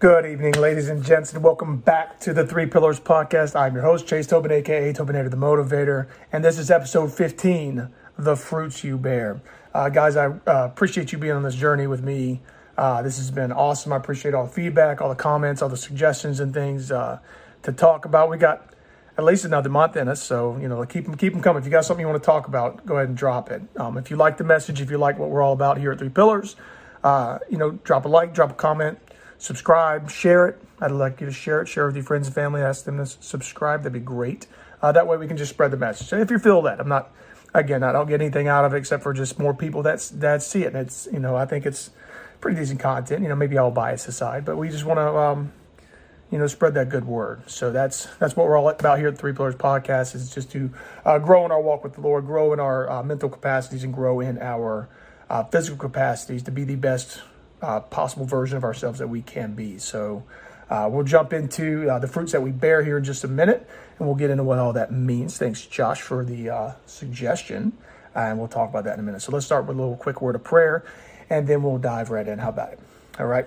Good 0.00 0.26
evening, 0.26 0.54
ladies 0.54 0.88
and 0.88 1.04
gents, 1.04 1.32
and 1.32 1.42
welcome 1.42 1.76
back 1.76 2.18
to 2.20 2.34
the 2.34 2.44
Three 2.44 2.66
Pillars 2.66 2.98
Podcast. 2.98 3.54
I'm 3.54 3.74
your 3.74 3.84
host, 3.84 4.08
Chase 4.08 4.26
Tobin, 4.26 4.50
aka 4.50 4.92
Tobinator 4.92 5.30
the 5.30 5.36
Motivator, 5.36 6.08
and 6.32 6.44
this 6.44 6.58
is 6.58 6.68
episode 6.68 7.14
15 7.14 7.88
The 8.18 8.34
Fruits 8.34 8.82
You 8.82 8.98
Bear. 8.98 9.40
Uh, 9.72 9.88
guys, 9.90 10.16
I 10.16 10.26
uh, 10.26 10.40
appreciate 10.46 11.12
you 11.12 11.18
being 11.18 11.34
on 11.34 11.44
this 11.44 11.54
journey 11.54 11.86
with 11.86 12.02
me. 12.02 12.42
Uh, 12.76 13.02
this 13.02 13.18
has 13.18 13.30
been 13.30 13.52
awesome. 13.52 13.92
I 13.92 13.96
appreciate 13.96 14.34
all 14.34 14.46
the 14.46 14.52
feedback, 14.52 15.00
all 15.00 15.08
the 15.08 15.14
comments, 15.14 15.62
all 15.62 15.68
the 15.68 15.76
suggestions, 15.76 16.40
and 16.40 16.52
things 16.52 16.90
uh, 16.90 17.20
to 17.62 17.72
talk 17.72 18.04
about. 18.04 18.28
We 18.28 18.36
got 18.36 18.74
at 19.16 19.22
least 19.22 19.44
another 19.44 19.70
month 19.70 19.96
in 19.96 20.08
us, 20.08 20.20
so 20.20 20.58
you 20.60 20.68
know, 20.68 20.84
keep 20.86 21.04
them, 21.04 21.14
keep 21.16 21.32
them 21.32 21.40
coming. 21.40 21.62
If 21.62 21.66
you 21.66 21.70
got 21.70 21.84
something 21.84 22.02
you 22.02 22.10
want 22.10 22.20
to 22.20 22.26
talk 22.26 22.48
about, 22.48 22.84
go 22.84 22.96
ahead 22.96 23.08
and 23.08 23.16
drop 23.16 23.48
it. 23.52 23.62
Um, 23.76 23.96
if 23.96 24.10
you 24.10 24.16
like 24.16 24.38
the 24.38 24.44
message, 24.44 24.80
if 24.80 24.90
you 24.90 24.98
like 24.98 25.20
what 25.20 25.30
we're 25.30 25.40
all 25.40 25.52
about 25.52 25.78
here 25.78 25.92
at 25.92 26.00
Three 26.00 26.08
Pillars, 26.08 26.56
uh, 27.04 27.38
you 27.48 27.58
know, 27.58 27.70
drop 27.70 28.06
a 28.06 28.08
like, 28.08 28.34
drop 28.34 28.50
a 28.50 28.54
comment 28.54 28.98
subscribe, 29.44 30.10
share 30.10 30.48
it. 30.48 30.62
I'd 30.80 30.90
like 30.90 31.20
you 31.20 31.26
to 31.26 31.32
share 31.32 31.60
it, 31.60 31.68
share 31.68 31.84
it 31.84 31.88
with 31.88 31.96
your 31.96 32.04
friends 32.04 32.28
and 32.28 32.34
family, 32.34 32.62
ask 32.62 32.86
them 32.86 32.96
to 32.96 33.04
subscribe. 33.04 33.80
That'd 33.80 33.92
be 33.92 34.00
great. 34.00 34.46
Uh, 34.80 34.90
that 34.92 35.06
way 35.06 35.18
we 35.18 35.28
can 35.28 35.36
just 35.36 35.50
spread 35.50 35.70
the 35.70 35.76
message. 35.76 36.10
And 36.12 36.22
if 36.22 36.30
you 36.30 36.38
feel 36.38 36.62
that, 36.62 36.80
I'm 36.80 36.88
not, 36.88 37.12
again, 37.52 37.82
I 37.82 37.92
don't 37.92 38.08
get 38.08 38.22
anything 38.22 38.48
out 38.48 38.64
of 38.64 38.72
it 38.72 38.78
except 38.78 39.02
for 39.02 39.12
just 39.12 39.38
more 39.38 39.52
people 39.52 39.82
that's 39.82 40.08
that 40.10 40.42
see 40.42 40.62
it. 40.62 40.68
And 40.68 40.76
it's, 40.76 41.08
you 41.12 41.18
know, 41.18 41.36
I 41.36 41.44
think 41.44 41.66
it's 41.66 41.90
pretty 42.40 42.58
decent 42.58 42.80
content. 42.80 43.22
You 43.22 43.28
know, 43.28 43.36
maybe 43.36 43.58
all 43.58 43.70
bias 43.70 44.08
aside, 44.08 44.46
but 44.46 44.56
we 44.56 44.70
just 44.70 44.86
want 44.86 44.96
to, 44.96 45.14
um, 45.14 45.52
you 46.30 46.38
know, 46.38 46.46
spread 46.46 46.72
that 46.74 46.88
good 46.88 47.06
word. 47.06 47.42
So 47.46 47.70
that's 47.70 48.06
that's 48.16 48.34
what 48.36 48.46
we're 48.46 48.56
all 48.56 48.70
about 48.70 48.98
here 48.98 49.08
at 49.08 49.18
Three 49.18 49.34
Pillars 49.34 49.56
Podcast 49.56 50.14
is 50.14 50.34
just 50.34 50.52
to 50.52 50.70
uh, 51.04 51.18
grow 51.18 51.44
in 51.44 51.52
our 51.52 51.60
walk 51.60 51.84
with 51.84 51.92
the 51.92 52.00
Lord, 52.00 52.24
grow 52.24 52.54
in 52.54 52.60
our 52.60 52.90
uh, 52.90 53.02
mental 53.02 53.28
capacities, 53.28 53.84
and 53.84 53.92
grow 53.92 54.20
in 54.20 54.38
our 54.38 54.88
uh, 55.28 55.44
physical 55.44 55.76
capacities 55.76 56.42
to 56.44 56.50
be 56.50 56.64
the 56.64 56.76
best 56.76 57.20
uh, 57.62 57.80
possible 57.80 58.26
version 58.26 58.56
of 58.56 58.64
ourselves 58.64 58.98
that 58.98 59.08
we 59.08 59.22
can 59.22 59.54
be. 59.54 59.78
So 59.78 60.22
uh, 60.70 60.88
we'll 60.90 61.04
jump 61.04 61.32
into 61.32 61.88
uh, 61.90 61.98
the 61.98 62.08
fruits 62.08 62.32
that 62.32 62.42
we 62.42 62.50
bear 62.50 62.82
here 62.82 62.98
in 62.98 63.04
just 63.04 63.24
a 63.24 63.28
minute, 63.28 63.68
and 63.98 64.08
we'll 64.08 64.16
get 64.16 64.30
into 64.30 64.44
what 64.44 64.58
all 64.58 64.72
that 64.72 64.92
means. 64.92 65.36
Thanks, 65.36 65.64
Josh, 65.66 66.00
for 66.00 66.24
the 66.24 66.50
uh, 66.50 66.72
suggestion, 66.86 67.72
and 68.14 68.38
we'll 68.38 68.48
talk 68.48 68.70
about 68.70 68.84
that 68.84 68.94
in 68.94 69.00
a 69.00 69.02
minute. 69.02 69.22
So 69.22 69.32
let's 69.32 69.46
start 69.46 69.66
with 69.66 69.76
a 69.76 69.80
little 69.80 69.96
quick 69.96 70.20
word 70.20 70.34
of 70.34 70.44
prayer, 70.44 70.84
and 71.30 71.46
then 71.46 71.62
we'll 71.62 71.78
dive 71.78 72.10
right 72.10 72.26
in. 72.26 72.38
How 72.38 72.48
about 72.48 72.72
it? 72.72 72.80
All 73.18 73.26
right. 73.26 73.46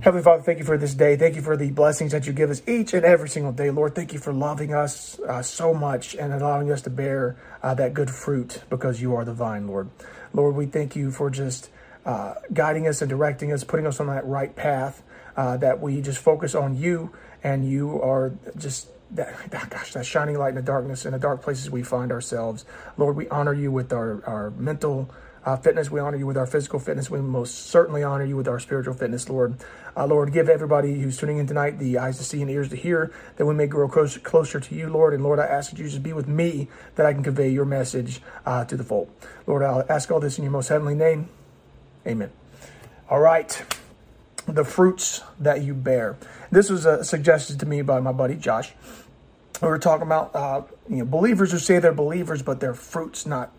Heavenly 0.00 0.22
Father, 0.22 0.44
thank 0.44 0.60
you 0.60 0.64
for 0.64 0.78
this 0.78 0.94
day. 0.94 1.16
Thank 1.16 1.34
you 1.34 1.42
for 1.42 1.56
the 1.56 1.72
blessings 1.72 2.12
that 2.12 2.24
you 2.24 2.32
give 2.32 2.50
us 2.50 2.62
each 2.68 2.94
and 2.94 3.04
every 3.04 3.28
single 3.28 3.50
day. 3.50 3.70
Lord, 3.70 3.96
thank 3.96 4.12
you 4.12 4.20
for 4.20 4.32
loving 4.32 4.72
us 4.72 5.18
uh, 5.20 5.42
so 5.42 5.74
much 5.74 6.14
and 6.14 6.32
allowing 6.32 6.70
us 6.70 6.82
to 6.82 6.90
bear 6.90 7.36
uh, 7.64 7.74
that 7.74 7.94
good 7.94 8.08
fruit 8.08 8.62
because 8.70 9.02
you 9.02 9.16
are 9.16 9.24
the 9.24 9.34
vine, 9.34 9.66
Lord. 9.66 9.90
Lord, 10.32 10.54
we 10.54 10.66
thank 10.66 10.94
you 10.94 11.10
for 11.10 11.30
just 11.30 11.68
uh, 12.08 12.34
guiding 12.54 12.88
us 12.88 13.02
and 13.02 13.10
directing 13.10 13.52
us, 13.52 13.62
putting 13.64 13.86
us 13.86 14.00
on 14.00 14.06
that 14.06 14.24
right 14.26 14.56
path, 14.56 15.02
uh, 15.36 15.58
that 15.58 15.78
we 15.78 16.00
just 16.00 16.18
focus 16.18 16.54
on 16.54 16.74
you 16.74 17.12
and 17.44 17.70
you 17.70 18.00
are 18.00 18.32
just 18.56 18.88
that, 19.10 19.70
gosh, 19.70 19.92
that 19.92 20.06
shining 20.06 20.38
light 20.38 20.50
in 20.50 20.54
the 20.54 20.62
darkness, 20.62 21.04
in 21.04 21.12
the 21.12 21.18
dark 21.18 21.42
places 21.42 21.70
we 21.70 21.82
find 21.82 22.10
ourselves. 22.10 22.64
Lord, 22.96 23.14
we 23.14 23.28
honor 23.28 23.52
you 23.52 23.70
with 23.70 23.92
our, 23.92 24.24
our 24.26 24.50
mental 24.50 25.10
uh, 25.44 25.56
fitness. 25.56 25.90
We 25.90 26.00
honor 26.00 26.16
you 26.16 26.26
with 26.26 26.36
our 26.36 26.46
physical 26.46 26.78
fitness. 26.78 27.10
We 27.10 27.20
most 27.20 27.68
certainly 27.68 28.02
honor 28.02 28.24
you 28.24 28.36
with 28.36 28.48
our 28.48 28.58
spiritual 28.58 28.94
fitness, 28.94 29.28
Lord. 29.28 29.56
Uh, 29.96 30.06
Lord, 30.06 30.32
give 30.32 30.48
everybody 30.48 31.00
who's 31.00 31.16
tuning 31.16 31.38
in 31.38 31.46
tonight 31.46 31.78
the 31.78 31.98
eyes 31.98 32.18
to 32.18 32.24
see 32.24 32.40
and 32.40 32.50
ears 32.50 32.70
to 32.70 32.76
hear, 32.76 33.12
that 33.36 33.46
we 33.46 33.54
may 33.54 33.66
grow 33.66 33.88
closer, 33.88 34.20
closer 34.20 34.60
to 34.60 34.74
you, 34.74 34.88
Lord. 34.88 35.12
And 35.12 35.22
Lord, 35.22 35.38
I 35.38 35.46
ask 35.46 35.70
that 35.70 35.78
you 35.78 35.84
just 35.84 36.02
be 36.02 36.12
with 36.12 36.28
me, 36.28 36.68
that 36.96 37.04
I 37.04 37.12
can 37.12 37.22
convey 37.22 37.50
your 37.50 37.64
message 37.64 38.20
uh, 38.46 38.64
to 38.64 38.76
the 38.76 38.84
fold. 38.84 39.10
Lord, 39.46 39.62
I'll 39.62 39.84
ask 39.90 40.10
all 40.10 40.20
this 40.20 40.38
in 40.38 40.44
your 40.44 40.52
most 40.52 40.68
heavenly 40.68 40.94
name. 40.94 41.28
Amen. 42.06 42.30
All 43.10 43.20
right. 43.20 43.62
The 44.46 44.64
fruits 44.64 45.22
that 45.38 45.62
you 45.62 45.74
bear. 45.74 46.16
This 46.50 46.70
was 46.70 46.86
uh, 46.86 47.02
suggested 47.02 47.60
to 47.60 47.66
me 47.66 47.82
by 47.82 48.00
my 48.00 48.12
buddy 48.12 48.34
Josh. 48.34 48.72
We 49.60 49.68
were 49.68 49.78
talking 49.78 50.06
about 50.06 50.34
uh, 50.34 50.62
you 50.88 50.96
know 50.96 51.04
believers 51.04 51.52
who 51.52 51.58
say 51.58 51.78
they're 51.78 51.92
believers, 51.92 52.42
but 52.42 52.60
their 52.60 52.74
fruits 52.74 53.26
not 53.26 53.52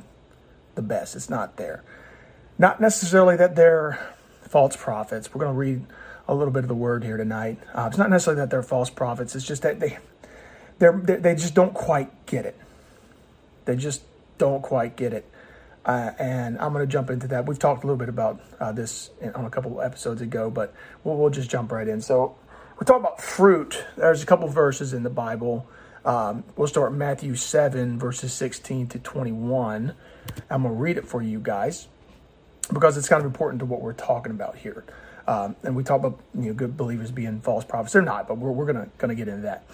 the 0.75 0.81
best. 0.81 1.15
It's 1.15 1.29
not 1.29 1.57
there. 1.57 1.83
Not 2.57 2.81
necessarily 2.81 3.35
that 3.37 3.55
they're 3.55 3.99
false 4.41 4.75
prophets. 4.75 5.33
We're 5.33 5.41
going 5.41 5.53
to 5.53 5.59
read 5.59 5.85
a 6.27 6.33
little 6.33 6.53
bit 6.53 6.63
of 6.63 6.67
the 6.67 6.75
word 6.75 7.03
here 7.03 7.17
tonight. 7.17 7.57
Uh, 7.73 7.87
it's 7.87 7.97
not 7.97 8.09
necessarily 8.09 8.41
that 8.41 8.49
they're 8.49 8.63
false 8.63 8.89
prophets. 8.89 9.35
It's 9.35 9.45
just 9.45 9.61
that 9.63 9.79
they 9.79 9.97
they 10.79 11.15
they 11.17 11.35
just 11.35 11.53
don't 11.53 11.73
quite 11.73 12.25
get 12.25 12.45
it. 12.45 12.57
They 13.65 13.75
just 13.75 14.03
don't 14.37 14.61
quite 14.61 14.95
get 14.95 15.13
it. 15.13 15.29
Uh, 15.89 16.13
and 16.19 16.59
I'm 16.59 16.71
going 16.71 16.85
to 16.85 16.91
jump 16.91 17.09
into 17.09 17.27
that. 17.29 17.47
We've 17.47 17.57
talked 17.57 17.83
a 17.83 17.87
little 17.87 17.97
bit 17.97 18.09
about 18.09 18.39
uh, 18.59 18.71
this 18.71 19.09
on 19.33 19.45
a 19.45 19.49
couple 19.49 19.81
episodes 19.81 20.21
ago, 20.21 20.51
but 20.51 20.71
we'll, 21.03 21.17
we'll, 21.17 21.31
just 21.31 21.49
jump 21.49 21.71
right 21.71 21.87
in. 21.87 21.99
So 21.99 22.35
we're 22.75 22.83
talking 22.83 23.01
about 23.01 23.19
fruit. 23.19 23.83
There's 23.97 24.21
a 24.21 24.25
couple 24.27 24.47
verses 24.49 24.93
in 24.93 25.01
the 25.01 25.09
Bible. 25.09 25.67
Um, 26.05 26.43
we'll 26.55 26.67
start 26.67 26.93
Matthew 26.93 27.33
7, 27.33 27.97
verses 27.97 28.33
16 28.33 28.85
to 28.89 28.99
21. 28.99 29.95
I'm 30.51 30.61
going 30.61 30.75
to 30.75 30.79
read 30.79 30.97
it 30.97 31.07
for 31.07 31.23
you 31.23 31.39
guys 31.39 31.87
because 32.71 32.95
it's 32.95 33.09
kind 33.09 33.21
of 33.21 33.25
important 33.25 33.57
to 33.61 33.65
what 33.65 33.81
we're 33.81 33.93
talking 33.93 34.31
about 34.31 34.57
here. 34.57 34.85
Um, 35.27 35.55
and 35.63 35.75
we 35.75 35.83
talk 35.83 36.01
about 36.01 36.19
you 36.35 36.49
know 36.49 36.53
good 36.53 36.77
believers 36.77 37.09
being 37.09 37.41
false 37.41 37.65
prophets. 37.65 37.93
They're 37.93 38.03
not, 38.03 38.27
but 38.27 38.37
we're, 38.37 38.51
we're 38.51 38.65
gonna 38.67 38.89
gonna 38.99 39.15
get 39.15 39.27
into 39.27 39.41
that. 39.41 39.65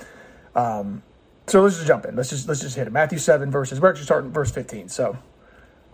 Um, 0.56 1.04
so 1.48 1.62
let's 1.62 1.76
just 1.76 1.88
jump 1.88 2.06
in. 2.06 2.16
Let's 2.16 2.30
just 2.30 2.48
let's 2.48 2.62
just 2.62 2.78
hit 2.78 2.88
it. 2.88 2.94
Matthew 2.94 3.20
seven 3.20 3.52
verses. 3.52 3.82
We're 3.82 3.90
actually 3.90 4.06
starting 4.06 4.32
verse 4.32 4.52
fifteen. 4.52 4.88
So 4.88 5.18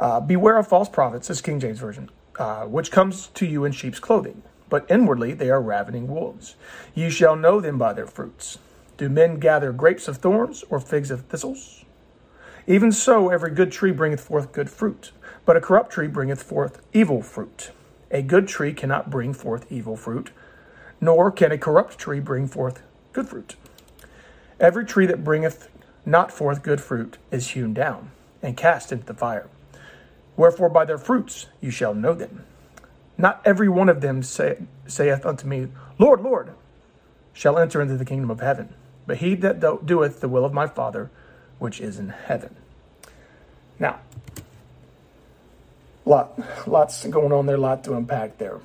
uh, 0.01 0.19
beware 0.19 0.57
of 0.57 0.67
false 0.67 0.89
prophets, 0.89 1.27
this 1.27 1.41
King 1.41 1.59
James 1.59 1.79
Version, 1.79 2.09
uh, 2.39 2.65
which 2.65 2.91
comes 2.91 3.27
to 3.27 3.45
you 3.45 3.63
in 3.63 3.71
sheep's 3.71 3.99
clothing, 3.99 4.41
but 4.67 4.89
inwardly 4.89 5.33
they 5.33 5.51
are 5.51 5.61
ravening 5.61 6.07
wolves. 6.07 6.55
You 6.95 7.11
shall 7.11 7.35
know 7.35 7.61
them 7.61 7.77
by 7.77 7.93
their 7.93 8.07
fruits. 8.07 8.57
Do 8.97 9.09
men 9.09 9.39
gather 9.39 9.71
grapes 9.71 10.07
of 10.07 10.17
thorns 10.17 10.63
or 10.69 10.79
figs 10.79 11.11
of 11.11 11.25
thistles? 11.25 11.85
Even 12.65 12.91
so, 12.91 13.29
every 13.29 13.51
good 13.51 13.71
tree 13.71 13.91
bringeth 13.91 14.21
forth 14.21 14.51
good 14.51 14.69
fruit, 14.69 15.11
but 15.45 15.55
a 15.55 15.61
corrupt 15.61 15.91
tree 15.91 16.07
bringeth 16.07 16.41
forth 16.41 16.81
evil 16.93 17.21
fruit. 17.21 17.71
A 18.09 18.23
good 18.23 18.47
tree 18.47 18.73
cannot 18.73 19.09
bring 19.09 19.33
forth 19.33 19.71
evil 19.71 19.95
fruit, 19.95 20.31
nor 20.99 21.31
can 21.31 21.51
a 21.51 21.57
corrupt 21.57 21.97
tree 21.99 22.19
bring 22.19 22.47
forth 22.47 22.81
good 23.13 23.29
fruit. 23.29 23.55
Every 24.59 24.85
tree 24.85 25.05
that 25.05 25.23
bringeth 25.23 25.69
not 26.05 26.31
forth 26.31 26.63
good 26.63 26.81
fruit 26.81 27.17
is 27.29 27.49
hewn 27.49 27.73
down 27.73 28.11
and 28.41 28.57
cast 28.57 28.91
into 28.91 29.05
the 29.05 29.13
fire. 29.13 29.47
Wherefore 30.41 30.69
by 30.69 30.85
their 30.85 30.97
fruits 30.97 31.45
you 31.61 31.69
shall 31.69 31.93
know 31.93 32.15
them. 32.15 32.45
Not 33.15 33.43
every 33.45 33.69
one 33.69 33.89
of 33.89 34.01
them 34.01 34.23
say, 34.23 34.57
saith 34.87 35.23
unto 35.23 35.45
me, 35.45 35.67
Lord, 35.99 36.21
Lord, 36.21 36.53
shall 37.31 37.59
enter 37.59 37.79
into 37.79 37.95
the 37.95 38.05
kingdom 38.05 38.31
of 38.31 38.39
heaven, 38.39 38.73
but 39.05 39.17
he 39.17 39.35
that 39.35 39.59
doeth 39.59 40.19
the 40.19 40.27
will 40.27 40.43
of 40.43 40.51
my 40.51 40.65
Father 40.65 41.11
which 41.59 41.79
is 41.79 41.99
in 41.99 42.09
heaven. 42.09 42.55
Now, 43.77 43.99
lot, 46.05 46.39
lots 46.67 47.05
going 47.05 47.31
on 47.31 47.45
there, 47.45 47.59
lot 47.59 47.83
to 47.83 47.93
unpack 47.93 48.39
there. 48.39 48.61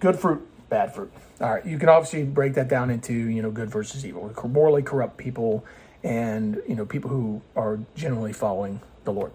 Good 0.00 0.18
fruit, 0.18 0.44
bad 0.68 0.96
fruit. 0.96 1.12
All 1.40 1.54
right, 1.54 1.64
you 1.64 1.78
can 1.78 1.90
obviously 1.90 2.24
break 2.24 2.54
that 2.54 2.66
down 2.66 2.90
into 2.90 3.12
you 3.12 3.40
know 3.40 3.52
good 3.52 3.70
versus 3.70 4.04
evil, 4.04 4.32
morally 4.48 4.82
corrupt 4.82 5.16
people, 5.16 5.64
and 6.02 6.60
you 6.66 6.74
know 6.74 6.84
people 6.84 7.08
who 7.08 7.40
are 7.54 7.78
generally 7.94 8.32
following 8.32 8.80
the 9.04 9.12
Lord. 9.12 9.30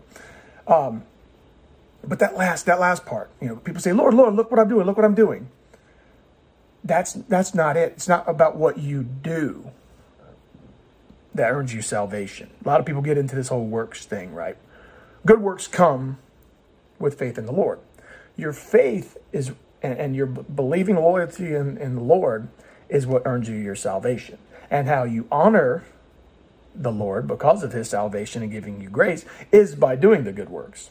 Um, 0.68 1.03
but 2.05 2.19
that 2.19 2.35
last 2.35 2.65
that 2.65 2.79
last 2.79 3.05
part, 3.05 3.29
you 3.41 3.47
know, 3.47 3.55
people 3.55 3.81
say, 3.81 3.93
"Lord, 3.93 4.13
Lord, 4.13 4.33
look 4.35 4.51
what 4.51 4.59
I'm 4.59 4.67
doing. 4.67 4.85
Look 4.85 4.97
what 4.97 5.05
I'm 5.05 5.15
doing." 5.15 5.49
That's 6.83 7.13
that's 7.13 7.55
not 7.55 7.77
it. 7.77 7.93
It's 7.93 8.07
not 8.07 8.27
about 8.27 8.57
what 8.57 8.77
you 8.77 9.03
do 9.03 9.71
that 11.33 11.49
earns 11.49 11.73
you 11.73 11.81
salvation. 11.81 12.49
A 12.63 12.67
lot 12.67 12.79
of 12.79 12.85
people 12.85 13.01
get 13.01 13.17
into 13.17 13.35
this 13.35 13.47
whole 13.47 13.65
works 13.65 14.05
thing, 14.05 14.33
right? 14.33 14.57
Good 15.25 15.41
works 15.41 15.67
come 15.67 16.17
with 16.99 17.17
faith 17.17 17.37
in 17.37 17.45
the 17.45 17.53
Lord. 17.53 17.79
Your 18.35 18.53
faith 18.53 19.17
is 19.31 19.53
and, 19.81 19.97
and 19.97 20.15
your 20.15 20.25
believing 20.25 20.95
loyalty 20.95 21.56
in, 21.56 21.77
in 21.77 21.95
the 21.95 22.01
Lord 22.01 22.49
is 22.89 23.07
what 23.07 23.23
earns 23.25 23.49
you 23.49 23.56
your 23.56 23.75
salvation. 23.75 24.38
And 24.69 24.88
how 24.88 25.03
you 25.03 25.27
honor 25.31 25.83
the 26.75 26.91
Lord 26.91 27.27
because 27.27 27.63
of 27.63 27.73
his 27.73 27.89
salvation 27.89 28.41
and 28.41 28.51
giving 28.51 28.81
you 28.81 28.89
grace 28.89 29.25
is 29.51 29.75
by 29.75 29.95
doing 29.95 30.23
the 30.23 30.31
good 30.31 30.49
works 30.49 30.89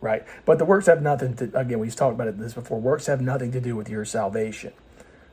right? 0.00 0.24
But 0.44 0.58
the 0.58 0.64
works 0.64 0.86
have 0.86 1.02
nothing 1.02 1.34
to, 1.36 1.58
again, 1.58 1.78
we've 1.78 1.94
talked 1.94 2.14
about 2.14 2.36
this 2.38 2.54
before, 2.54 2.80
works 2.80 3.06
have 3.06 3.20
nothing 3.20 3.52
to 3.52 3.60
do 3.60 3.76
with 3.76 3.88
your 3.88 4.04
salvation, 4.04 4.72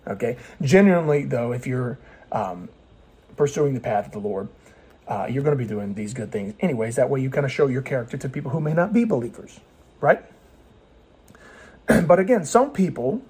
okay? 0.06 0.38
Genuinely, 0.62 1.24
though, 1.24 1.54
if 1.54 1.66
you're 1.66 1.98
um, 2.32 2.70
pursuing 3.36 3.74
the 3.74 3.80
path 3.80 4.08
of 4.08 4.12
the 4.12 4.20
Lord, 4.20 4.50
uh, 5.08 5.28
you're 5.30 5.44
going 5.44 5.58
to 5.58 5.64
be 5.64 5.68
doing 5.68 5.94
these 5.94 6.14
good 6.14 6.32
things 6.32 6.54
anyways. 6.60 6.98
That 6.98 7.10
way 7.10 7.22
you 7.22 7.30
kind 7.30 7.46
of 7.46 7.52
show 7.52 7.68
your 7.68 7.82
character 7.82 8.18
to 8.18 8.28
people 8.28 8.52
who 8.52 8.60
may 8.60 8.74
not 8.74 8.92
be 8.92 9.06
believers, 9.06 9.60
right? 10.02 10.22
but 11.88 12.20
again, 12.20 12.44
some 12.44 12.72
people, 12.72 13.22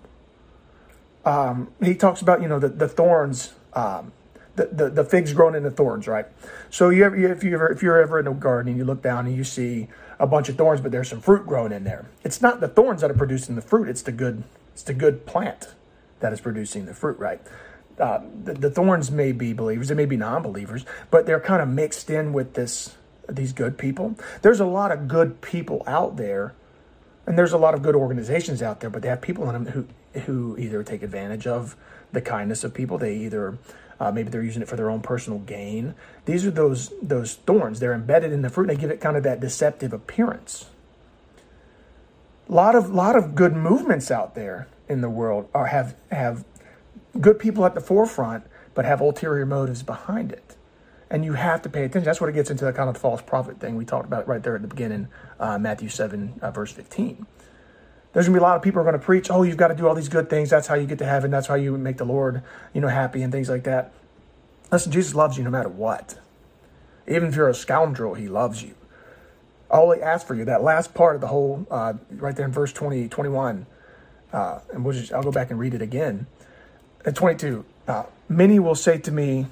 um, 1.24 1.70
he 1.84 1.94
talks 1.94 2.22
about, 2.22 2.42
you 2.42 2.48
know, 2.48 2.58
the, 2.58 2.70
the 2.70 2.88
thorns, 2.88 3.54
um, 3.74 4.12
the, 4.56 4.66
the, 4.66 4.90
the 4.90 5.04
figs 5.04 5.34
growing 5.34 5.54
in 5.54 5.62
the 5.62 5.70
thorns, 5.70 6.08
right? 6.08 6.26
So 6.72 6.90
you 6.90 7.04
ever, 7.04 7.16
if 7.16 7.44
you 7.44 7.54
ever, 7.54 7.72
if 7.72 7.84
you're 7.84 8.02
ever 8.02 8.20
in 8.20 8.26
a 8.26 8.34
garden 8.34 8.70
and 8.70 8.78
you 8.78 8.86
look 8.86 9.04
down 9.04 9.28
and 9.28 9.36
you 9.36 9.44
see 9.44 9.88
a 10.20 10.28
bunch 10.28 10.50
of 10.50 10.56
thorns, 10.56 10.82
but 10.82 10.92
there's 10.92 11.10
some 11.10 11.22
fruit 11.22 11.46
growing 11.46 11.72
in 11.72 11.84
there. 11.84 12.06
It's 12.24 12.42
not 12.42 12.60
the 12.60 12.68
thorns 12.68 13.02
that 13.02 13.12
are 13.12 13.16
producing 13.16 13.56
the 13.56 13.62
fruit; 13.62 13.88
it's 13.88 14.02
the 14.02 14.12
good, 14.12 14.44
it's 14.74 14.84
the 14.84 14.94
good 14.94 15.26
plant, 15.26 15.74
that 16.20 16.34
is 16.34 16.42
producing 16.42 16.86
the 16.86 16.94
fruit, 16.94 17.18
right? 17.20 17.42
Uh, 18.00 18.22
the, 18.44 18.54
the 18.54 18.70
thorns 18.70 19.10
may 19.10 19.32
be 19.32 19.54
believers, 19.54 19.88
they 19.88 19.96
may 19.96 20.06
be 20.06 20.18
non-believers, 20.18 20.86
but 21.10 21.26
they're 21.26 21.40
kind 21.40 21.62
of 21.62 21.68
mixed 21.68 22.10
in 22.10 22.34
with 22.34 22.54
this 22.54 22.96
these 23.30 23.52
good 23.52 23.78
people. 23.78 24.16
There's 24.42 24.60
a 24.60 24.66
lot 24.66 24.92
of 24.92 25.08
good 25.08 25.42
people 25.42 25.84
out 25.86 26.18
there, 26.18 26.54
and 27.26 27.38
there's 27.38 27.54
a 27.54 27.58
lot 27.58 27.74
of 27.74 27.82
good 27.82 27.96
organizations 27.96 28.62
out 28.62 28.80
there, 28.80 28.90
but 28.90 29.02
they 29.02 29.10
have 29.10 29.22
people 29.22 29.50
in 29.50 29.54
them 29.54 29.74
who 29.74 29.88
who 30.22 30.58
either 30.58 30.84
take 30.84 31.04
advantage 31.04 31.46
of 31.46 31.76
the 32.12 32.22
kindness 32.22 32.64
of 32.64 32.74
people. 32.74 32.98
They 32.98 33.16
either 33.16 33.58
uh, 34.00 34.12
maybe 34.12 34.30
they're 34.30 34.44
using 34.44 34.62
it 34.62 34.68
for 34.68 34.76
their 34.76 34.90
own 34.90 35.02
personal 35.02 35.40
gain. 35.40 35.96
These 36.26 36.46
are 36.46 36.52
those 36.52 36.94
those 37.02 37.36
thorns. 37.36 37.80
They're 37.80 37.94
embedded 37.94 38.32
in 38.32 38.42
the 38.42 38.50
fruit. 38.50 38.70
And 38.70 38.78
they 38.78 38.82
give 38.82 38.92
it 38.92 39.02
kind 39.02 39.18
of 39.18 39.24
that 39.24 39.40
deceptive 39.40 39.94
appearance. 39.94 40.66
A 42.50 42.54
lot 42.54 42.76
of 42.76 42.90
lot 42.90 43.16
of 43.16 43.36
good 43.36 43.54
movements 43.54 44.12
out 44.12 44.36
there 44.36 44.68
in 44.88 45.02
the 45.02 45.10
world 45.10 45.50
are 45.54 45.68
have 45.68 45.96
have 46.12 46.46
good 47.20 47.40
people 47.40 47.66
at 47.66 47.76
the 47.76 47.82
forefront, 47.82 48.46
but 48.74 48.86
have 48.86 49.02
ulterior 49.02 49.46
motives 49.46 49.84
behind 49.84 50.32
it. 50.32 50.56
And 51.10 51.24
you 51.24 51.34
have 51.34 51.62
to 51.62 51.70
pay 51.70 51.84
attention. 51.86 52.04
That's 52.04 52.20
what 52.20 52.30
it 52.30 52.34
gets 52.34 52.52
into 52.52 52.66
the 52.66 52.74
kind 52.74 52.90
of 52.90 52.98
false 52.98 53.22
prophet 53.22 53.60
thing 53.60 53.76
we 53.76 53.86
talked 53.86 54.06
about 54.06 54.28
right 54.28 54.44
there 54.44 54.56
at 54.56 54.62
the 54.62 54.68
beginning, 54.68 55.08
uh, 55.40 55.58
Matthew 55.58 55.88
7, 55.88 56.40
uh, 56.42 56.52
verse 56.52 56.72
15. 56.72 57.26
There's 58.18 58.26
gonna 58.26 58.40
be 58.40 58.40
a 58.40 58.42
lot 58.48 58.56
of 58.56 58.64
people 58.64 58.82
are 58.82 58.84
gonna 58.84 58.98
preach, 58.98 59.30
oh, 59.30 59.44
you've 59.44 59.58
got 59.58 59.68
to 59.68 59.76
do 59.76 59.88
all 59.88 59.94
these 59.94 60.10
good 60.10 60.28
things. 60.28 60.50
That's 60.50 60.66
how 60.66 60.74
you 60.74 60.88
get 60.88 60.98
to 60.98 61.06
heaven. 61.06 61.30
That's 61.30 61.46
how 61.46 61.54
you 61.54 61.78
make 61.78 61.98
the 61.98 62.04
Lord, 62.04 62.42
you 62.74 62.82
know, 62.82 62.88
happy 62.88 63.22
and 63.22 63.32
things 63.32 63.48
like 63.48 63.64
that. 63.66 63.94
Listen, 64.72 64.92
Jesus 64.92 65.14
loves 65.14 65.38
you 65.38 65.44
no 65.44 65.52
matter 65.52 65.70
what. 65.70 66.18
Even 67.08 67.30
if 67.30 67.36
you're 67.36 67.48
a 67.48 67.54
scoundrel, 67.54 68.16
he 68.16 68.28
loves 68.28 68.64
you. 68.64 68.74
All 69.70 69.92
he 69.92 70.02
asks 70.02 70.28
for 70.28 70.34
you, 70.34 70.46
that 70.46 70.64
last 70.64 70.96
part 70.96 71.14
of 71.14 71.22
the 71.22 71.28
whole, 71.28 71.68
uh, 71.70 71.94
right 72.10 72.36
there 72.36 72.48
in 72.48 72.52
verse 72.52 72.74
20, 72.74 73.08
21, 73.08 73.68
uh, 74.34 74.62
and 74.74 74.84
we'll 74.84 74.96
just, 74.96 75.14
I'll 75.14 75.22
go 75.22 75.32
back 75.32 75.52
and 75.52 75.60
read 75.60 75.76
it 75.76 75.84
again. 75.84 76.26
At 77.06 77.14
22, 77.14 77.66
uh, 77.88 78.06
many 78.28 78.58
will 78.58 78.74
say 78.74 78.98
to 78.98 79.12
me, 79.12 79.46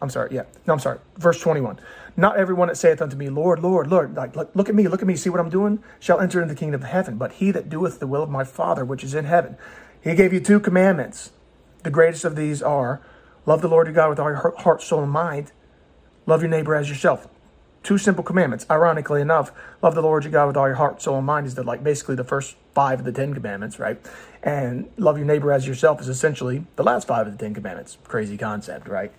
I'm 0.00 0.10
sorry, 0.10 0.34
yeah, 0.34 0.44
no, 0.66 0.74
I'm 0.74 0.78
sorry, 0.78 0.98
verse 1.16 1.40
21. 1.40 1.78
Not 2.16 2.36
everyone 2.36 2.68
that 2.68 2.76
saith 2.76 3.00
unto 3.00 3.16
me, 3.16 3.28
Lord, 3.28 3.60
Lord, 3.60 3.88
Lord, 3.88 4.14
like, 4.16 4.34
look, 4.34 4.50
look 4.54 4.68
at 4.68 4.74
me, 4.74 4.88
look 4.88 5.02
at 5.02 5.08
me, 5.08 5.16
see 5.16 5.30
what 5.30 5.40
I'm 5.40 5.50
doing, 5.50 5.82
shall 6.00 6.20
enter 6.20 6.42
into 6.42 6.54
the 6.54 6.58
kingdom 6.58 6.82
of 6.82 6.88
heaven, 6.88 7.16
but 7.16 7.32
he 7.32 7.50
that 7.52 7.68
doeth 7.68 8.00
the 8.00 8.06
will 8.06 8.22
of 8.22 8.30
my 8.30 8.44
Father 8.44 8.84
which 8.84 9.04
is 9.04 9.14
in 9.14 9.24
heaven. 9.24 9.56
He 10.00 10.14
gave 10.14 10.32
you 10.32 10.40
two 10.40 10.60
commandments. 10.60 11.30
The 11.82 11.90
greatest 11.90 12.24
of 12.24 12.36
these 12.36 12.62
are 12.62 13.00
love 13.46 13.62
the 13.62 13.68
Lord 13.68 13.86
your 13.86 13.94
God 13.94 14.10
with 14.10 14.18
all 14.18 14.28
your 14.28 14.52
heart, 14.58 14.82
soul, 14.82 15.02
and 15.02 15.12
mind. 15.12 15.52
Love 16.26 16.42
your 16.42 16.50
neighbor 16.50 16.74
as 16.74 16.88
yourself. 16.88 17.28
Two 17.82 17.98
simple 17.98 18.24
commandments. 18.24 18.66
Ironically 18.70 19.22
enough, 19.22 19.52
love 19.80 19.94
the 19.94 20.02
Lord 20.02 20.24
your 20.24 20.32
God 20.32 20.48
with 20.48 20.56
all 20.56 20.66
your 20.66 20.76
heart, 20.76 21.00
soul, 21.00 21.16
and 21.16 21.26
mind 21.26 21.46
is 21.46 21.54
the, 21.54 21.62
like 21.62 21.82
basically 21.82 22.16
the 22.16 22.24
first 22.24 22.56
five 22.74 22.98
of 22.98 23.04
the 23.04 23.12
Ten 23.12 23.32
Commandments, 23.32 23.78
right? 23.78 23.98
And 24.42 24.90
love 24.96 25.16
your 25.16 25.26
neighbor 25.26 25.52
as 25.52 25.66
yourself 25.66 26.00
is 26.00 26.08
essentially 26.08 26.66
the 26.76 26.82
last 26.82 27.06
five 27.06 27.26
of 27.26 27.32
the 27.32 27.42
Ten 27.42 27.54
Commandments. 27.54 27.96
Crazy 28.04 28.36
concept, 28.36 28.88
right? 28.88 29.12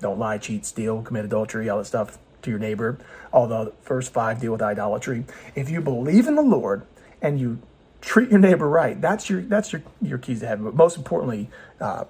Don't 0.00 0.18
lie, 0.18 0.38
cheat, 0.38 0.64
steal, 0.66 1.02
commit 1.02 1.24
adultery, 1.24 1.68
all 1.68 1.78
that 1.78 1.86
stuff 1.86 2.18
to 2.42 2.50
your 2.50 2.58
neighbor. 2.58 2.98
All 3.32 3.46
the 3.46 3.72
first 3.82 4.12
five 4.12 4.40
deal 4.40 4.52
with 4.52 4.62
idolatry. 4.62 5.24
If 5.54 5.70
you 5.70 5.80
believe 5.80 6.26
in 6.26 6.34
the 6.34 6.42
Lord 6.42 6.86
and 7.20 7.40
you 7.40 7.60
treat 8.00 8.30
your 8.30 8.38
neighbor 8.38 8.68
right, 8.68 9.00
that's 9.00 9.28
your 9.28 9.42
that's 9.42 9.72
your 9.72 9.82
your 10.00 10.18
keys 10.18 10.40
to 10.40 10.46
heaven. 10.46 10.64
But 10.64 10.74
most 10.74 10.96
importantly, 10.96 11.50
uh, 11.80 12.04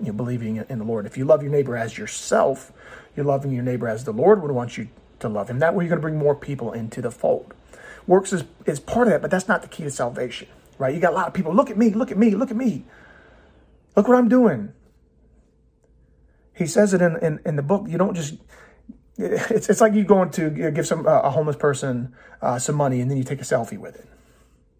you 0.00 0.06
know, 0.06 0.12
believing 0.12 0.56
in 0.56 0.78
the 0.78 0.84
Lord. 0.84 1.06
If 1.06 1.16
you 1.16 1.24
love 1.24 1.42
your 1.42 1.52
neighbor 1.52 1.76
as 1.76 1.96
yourself, 1.96 2.72
you're 3.16 3.26
loving 3.26 3.52
your 3.52 3.62
neighbor 3.62 3.88
as 3.88 4.04
the 4.04 4.12
Lord 4.12 4.42
would 4.42 4.50
want 4.50 4.76
you 4.76 4.88
to 5.20 5.28
love 5.28 5.48
him. 5.48 5.58
That 5.60 5.74
way, 5.74 5.84
you're 5.84 5.90
going 5.90 6.00
to 6.00 6.02
bring 6.02 6.18
more 6.18 6.34
people 6.34 6.72
into 6.72 7.00
the 7.00 7.10
fold. 7.10 7.54
Works 8.06 8.32
is, 8.32 8.44
is 8.66 8.80
part 8.80 9.06
of 9.06 9.12
that, 9.12 9.22
but 9.22 9.30
that's 9.30 9.46
not 9.46 9.62
the 9.62 9.68
key 9.68 9.84
to 9.84 9.90
salvation, 9.90 10.48
right? 10.78 10.92
You 10.92 11.00
got 11.00 11.12
a 11.12 11.16
lot 11.16 11.28
of 11.28 11.34
people, 11.34 11.54
look 11.54 11.70
at 11.70 11.76
me, 11.76 11.90
look 11.90 12.10
at 12.10 12.18
me, 12.18 12.34
look 12.34 12.50
at 12.50 12.56
me. 12.56 12.84
Look 13.94 14.08
what 14.08 14.16
I'm 14.16 14.28
doing. 14.28 14.72
He 16.54 16.66
says 16.66 16.94
it 16.94 17.00
in, 17.00 17.16
in, 17.18 17.40
in 17.44 17.56
the 17.56 17.62
book. 17.62 17.86
You 17.88 17.98
don't 17.98 18.14
just, 18.14 18.34
it's, 19.16 19.68
it's 19.68 19.80
like 19.80 19.94
you 19.94 20.04
going 20.04 20.30
to 20.30 20.50
give 20.70 20.86
some 20.86 21.06
uh, 21.06 21.20
a 21.20 21.30
homeless 21.30 21.56
person 21.56 22.14
uh, 22.40 22.58
some 22.58 22.74
money 22.74 23.00
and 23.00 23.10
then 23.10 23.18
you 23.18 23.24
take 23.24 23.40
a 23.40 23.44
selfie 23.44 23.78
with 23.78 23.96
it. 23.96 24.08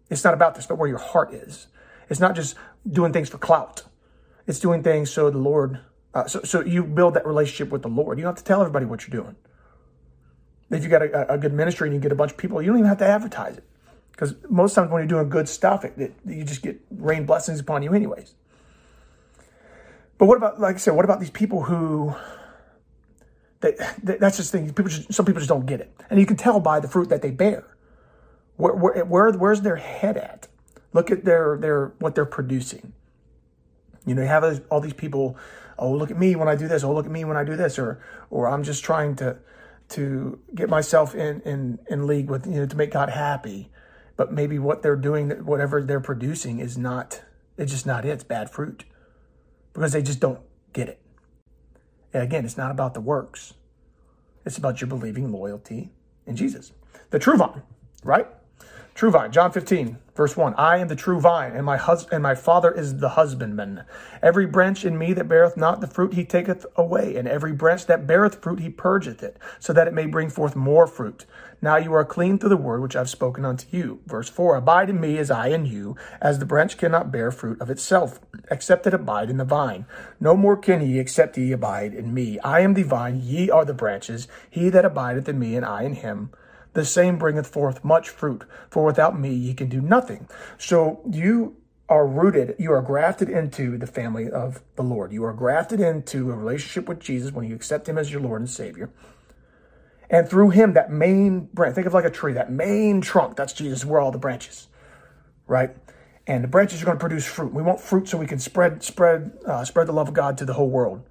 It's 0.09 0.23
not 0.23 0.33
about 0.33 0.55
this, 0.55 0.65
but 0.65 0.77
where 0.77 0.89
your 0.89 0.99
heart 0.99 1.33
is. 1.33 1.67
It's 2.09 2.19
not 2.19 2.35
just 2.35 2.55
doing 2.89 3.13
things 3.13 3.29
for 3.29 3.37
clout. 3.37 3.83
It's 4.45 4.59
doing 4.59 4.83
things 4.83 5.09
so 5.09 5.29
the 5.29 5.37
Lord, 5.37 5.79
uh, 6.13 6.27
so, 6.27 6.41
so 6.43 6.61
you 6.61 6.83
build 6.83 7.13
that 7.15 7.25
relationship 7.25 7.71
with 7.71 7.81
the 7.81 7.87
Lord. 7.87 8.17
You 8.17 8.23
don't 8.23 8.33
have 8.35 8.43
to 8.43 8.43
tell 8.43 8.61
everybody 8.61 8.85
what 8.85 9.07
you're 9.07 9.23
doing. 9.23 9.35
If 10.69 10.83
you 10.83 10.89
got 10.89 11.01
a, 11.01 11.33
a 11.33 11.37
good 11.37 11.53
ministry 11.53 11.87
and 11.87 11.95
you 11.95 12.01
get 12.01 12.11
a 12.11 12.15
bunch 12.15 12.31
of 12.31 12.37
people, 12.37 12.61
you 12.61 12.67
don't 12.67 12.79
even 12.79 12.89
have 12.89 12.97
to 12.99 13.07
advertise 13.07 13.57
it. 13.57 13.63
Because 14.11 14.35
most 14.49 14.75
times 14.75 14.91
when 14.91 15.01
you're 15.01 15.07
doing 15.07 15.29
good 15.29 15.49
stuff, 15.49 15.83
it, 15.85 15.93
it, 15.97 16.13
you 16.25 16.43
just 16.43 16.61
get 16.61 16.79
rain 16.91 17.25
blessings 17.25 17.59
upon 17.59 17.81
you 17.81 17.93
anyways. 17.93 18.35
But 20.23 20.27
what 20.27 20.37
about, 20.37 20.57
like 20.57 20.75
I 20.75 20.77
said, 20.77 20.95
what 20.95 21.03
about 21.03 21.19
these 21.19 21.29
people 21.29 21.63
who, 21.63 22.15
they, 23.59 23.75
that's 24.01 24.37
just 24.37 24.53
the 24.53 24.57
thing. 24.57 24.67
People 24.67 24.89
just, 24.89 25.13
some 25.13 25.25
people 25.25 25.41
just 25.41 25.49
don't 25.49 25.65
get 25.65 25.81
it. 25.81 25.93
And 26.09 26.17
you 26.17 26.25
can 26.25 26.37
tell 26.37 26.61
by 26.61 26.79
the 26.79 26.87
fruit 26.87 27.09
that 27.09 27.21
they 27.21 27.29
bear. 27.29 27.75
Where, 28.55 28.73
where, 28.73 29.03
where, 29.03 29.31
where's 29.33 29.59
their 29.59 29.75
head 29.75 30.15
at? 30.15 30.47
Look 30.93 31.11
at 31.11 31.25
their, 31.25 31.57
their, 31.57 31.87
what 31.99 32.15
they're 32.15 32.23
producing. 32.23 32.93
You 34.05 34.15
know, 34.15 34.21
you 34.21 34.29
have 34.29 34.63
all 34.71 34.79
these 34.79 34.93
people, 34.93 35.35
oh, 35.77 35.91
look 35.91 36.09
at 36.09 36.17
me 36.17 36.37
when 36.37 36.47
I 36.47 36.55
do 36.55 36.69
this. 36.69 36.85
Oh, 36.85 36.93
look 36.93 37.05
at 37.05 37.11
me 37.11 37.25
when 37.25 37.35
I 37.35 37.43
do 37.43 37.57
this. 37.57 37.77
Or, 37.77 38.01
or 38.29 38.47
I'm 38.47 38.63
just 38.63 38.81
trying 38.81 39.17
to, 39.17 39.39
to 39.89 40.39
get 40.55 40.69
myself 40.69 41.13
in, 41.15 41.41
in, 41.41 41.79
in 41.89 42.07
league 42.07 42.29
with, 42.29 42.47
you 42.47 42.61
know, 42.61 42.65
to 42.65 42.77
make 42.77 42.91
God 42.91 43.09
happy. 43.09 43.71
But 44.15 44.31
maybe 44.31 44.57
what 44.57 44.83
they're 44.83 44.95
doing, 44.95 45.31
whatever 45.43 45.83
they're 45.83 45.99
producing 45.99 46.59
is 46.59 46.77
not, 46.77 47.23
it's 47.57 47.73
just 47.73 47.85
not 47.85 48.05
it. 48.05 48.11
It's 48.11 48.23
bad 48.23 48.49
fruit 48.49 48.85
because 49.73 49.91
they 49.91 50.01
just 50.01 50.19
don't 50.19 50.39
get 50.71 50.87
it. 50.87 50.99
And 52.13 52.23
again, 52.23 52.45
it's 52.45 52.57
not 52.57 52.71
about 52.71 52.93
the 52.93 53.01
works. 53.01 53.53
It's 54.45 54.57
about 54.57 54.81
your 54.81 54.87
believing 54.87 55.31
loyalty 55.31 55.91
in 56.25 56.35
Jesus. 56.35 56.71
The 57.09 57.19
true 57.19 57.37
vine, 57.37 57.63
right? 58.03 58.27
True 58.95 59.09
vine, 59.09 59.31
John 59.31 59.51
15, 59.51 59.97
verse 60.15 60.37
1. 60.37 60.53
I 60.55 60.77
am 60.77 60.87
the 60.87 60.95
true 60.95 61.19
vine, 61.19 61.53
and 61.53 61.65
my 61.65 61.77
hus- 61.77 62.05
and 62.11 62.21
my 62.21 62.35
father 62.35 62.71
is 62.71 62.99
the 62.99 63.09
husbandman. 63.09 63.85
Every 64.21 64.45
branch 64.45 64.85
in 64.85 64.99
me 64.99 65.13
that 65.13 65.27
beareth 65.27 65.57
not 65.57 65.81
the 65.81 65.87
fruit 65.87 66.13
he 66.13 66.23
taketh 66.23 66.63
away, 66.75 67.15
and 67.15 67.27
every 67.27 67.53
branch 67.53 67.87
that 67.87 68.05
beareth 68.05 68.35
fruit 68.35 68.59
he 68.59 68.69
purgeth 68.69 69.23
it, 69.23 69.39
so 69.59 69.73
that 69.73 69.87
it 69.87 69.95
may 69.95 70.05
bring 70.05 70.29
forth 70.29 70.55
more 70.55 70.85
fruit. 70.85 71.25
Now 71.59 71.77
you 71.77 71.91
are 71.93 72.05
clean 72.05 72.37
through 72.37 72.49
the 72.49 72.57
word 72.57 72.83
which 72.83 72.95
I 72.95 72.99
have 72.99 73.09
spoken 73.09 73.45
unto 73.45 73.65
you. 73.71 74.01
Verse 74.05 74.29
4. 74.29 74.57
Abide 74.57 74.91
in 74.91 75.01
me 75.01 75.17
as 75.17 75.31
I 75.31 75.47
in 75.47 75.65
you, 75.65 75.95
as 76.21 76.37
the 76.37 76.45
branch 76.45 76.77
cannot 76.77 77.11
bear 77.11 77.31
fruit 77.31 77.59
of 77.59 77.71
itself, 77.71 78.19
except 78.51 78.85
it 78.85 78.93
abide 78.93 79.31
in 79.31 79.37
the 79.37 79.43
vine. 79.43 79.87
No 80.19 80.37
more 80.37 80.55
can 80.55 80.87
ye, 80.87 80.99
except 80.99 81.35
ye 81.35 81.51
abide 81.51 81.95
in 81.95 82.13
me. 82.13 82.37
I 82.41 82.59
am 82.59 82.75
the 82.75 82.83
vine, 82.83 83.19
ye 83.23 83.49
are 83.49 83.65
the 83.65 83.73
branches. 83.73 84.27
He 84.51 84.69
that 84.69 84.85
abideth 84.85 85.27
in 85.27 85.39
me, 85.39 85.55
and 85.55 85.65
I 85.65 85.81
in 85.81 85.93
him 85.95 86.29
the 86.73 86.85
same 86.85 87.17
bringeth 87.17 87.47
forth 87.47 87.83
much 87.83 88.09
fruit. 88.09 88.43
For 88.69 88.83
without 88.83 89.19
me 89.19 89.33
ye 89.33 89.53
can 89.53 89.69
do 89.69 89.81
nothing. 89.81 90.27
So 90.57 91.01
you 91.09 91.55
are 91.89 92.07
rooted, 92.07 92.55
you 92.57 92.71
are 92.71 92.81
grafted 92.81 93.29
into 93.29 93.77
the 93.77 93.87
family 93.87 94.29
of 94.29 94.61
the 94.75 94.83
Lord. 94.83 95.11
You 95.11 95.23
are 95.25 95.33
grafted 95.33 95.79
into 95.79 96.31
a 96.31 96.35
relationship 96.35 96.87
with 96.87 96.99
Jesus 96.99 97.31
when 97.31 97.47
you 97.47 97.55
accept 97.55 97.87
him 97.87 97.97
as 97.97 98.11
your 98.11 98.21
Lord 98.21 98.41
and 98.41 98.49
Savior. 98.49 98.89
And 100.09 100.27
through 100.27 100.51
him, 100.51 100.73
that 100.73 100.91
main 100.91 101.49
branch, 101.53 101.75
think 101.75 101.87
of 101.87 101.93
like 101.93 102.05
a 102.05 102.09
tree, 102.09 102.33
that 102.33 102.51
main 102.51 103.01
trunk, 103.01 103.35
that's 103.35 103.53
Jesus, 103.53 103.83
we're 103.83 103.99
all 103.99 104.11
the 104.11 104.17
branches, 104.17 104.67
right? 105.47 105.75
And 106.25 106.43
the 106.43 106.47
branches 106.47 106.81
are 106.81 106.85
going 106.85 106.97
to 106.97 107.01
produce 107.01 107.25
fruit. 107.25 107.53
We 107.53 107.63
want 107.63 107.81
fruit 107.81 108.07
so 108.07 108.17
we 108.17 108.27
can 108.27 108.39
spread, 108.39 108.81
spread, 108.83 109.37
uh, 109.45 109.65
spread 109.65 109.87
the 109.87 109.91
love 109.93 110.07
of 110.07 110.13
God 110.13 110.37
to 110.37 110.45
the 110.45 110.53
whole 110.53 110.69
world, 110.69 111.03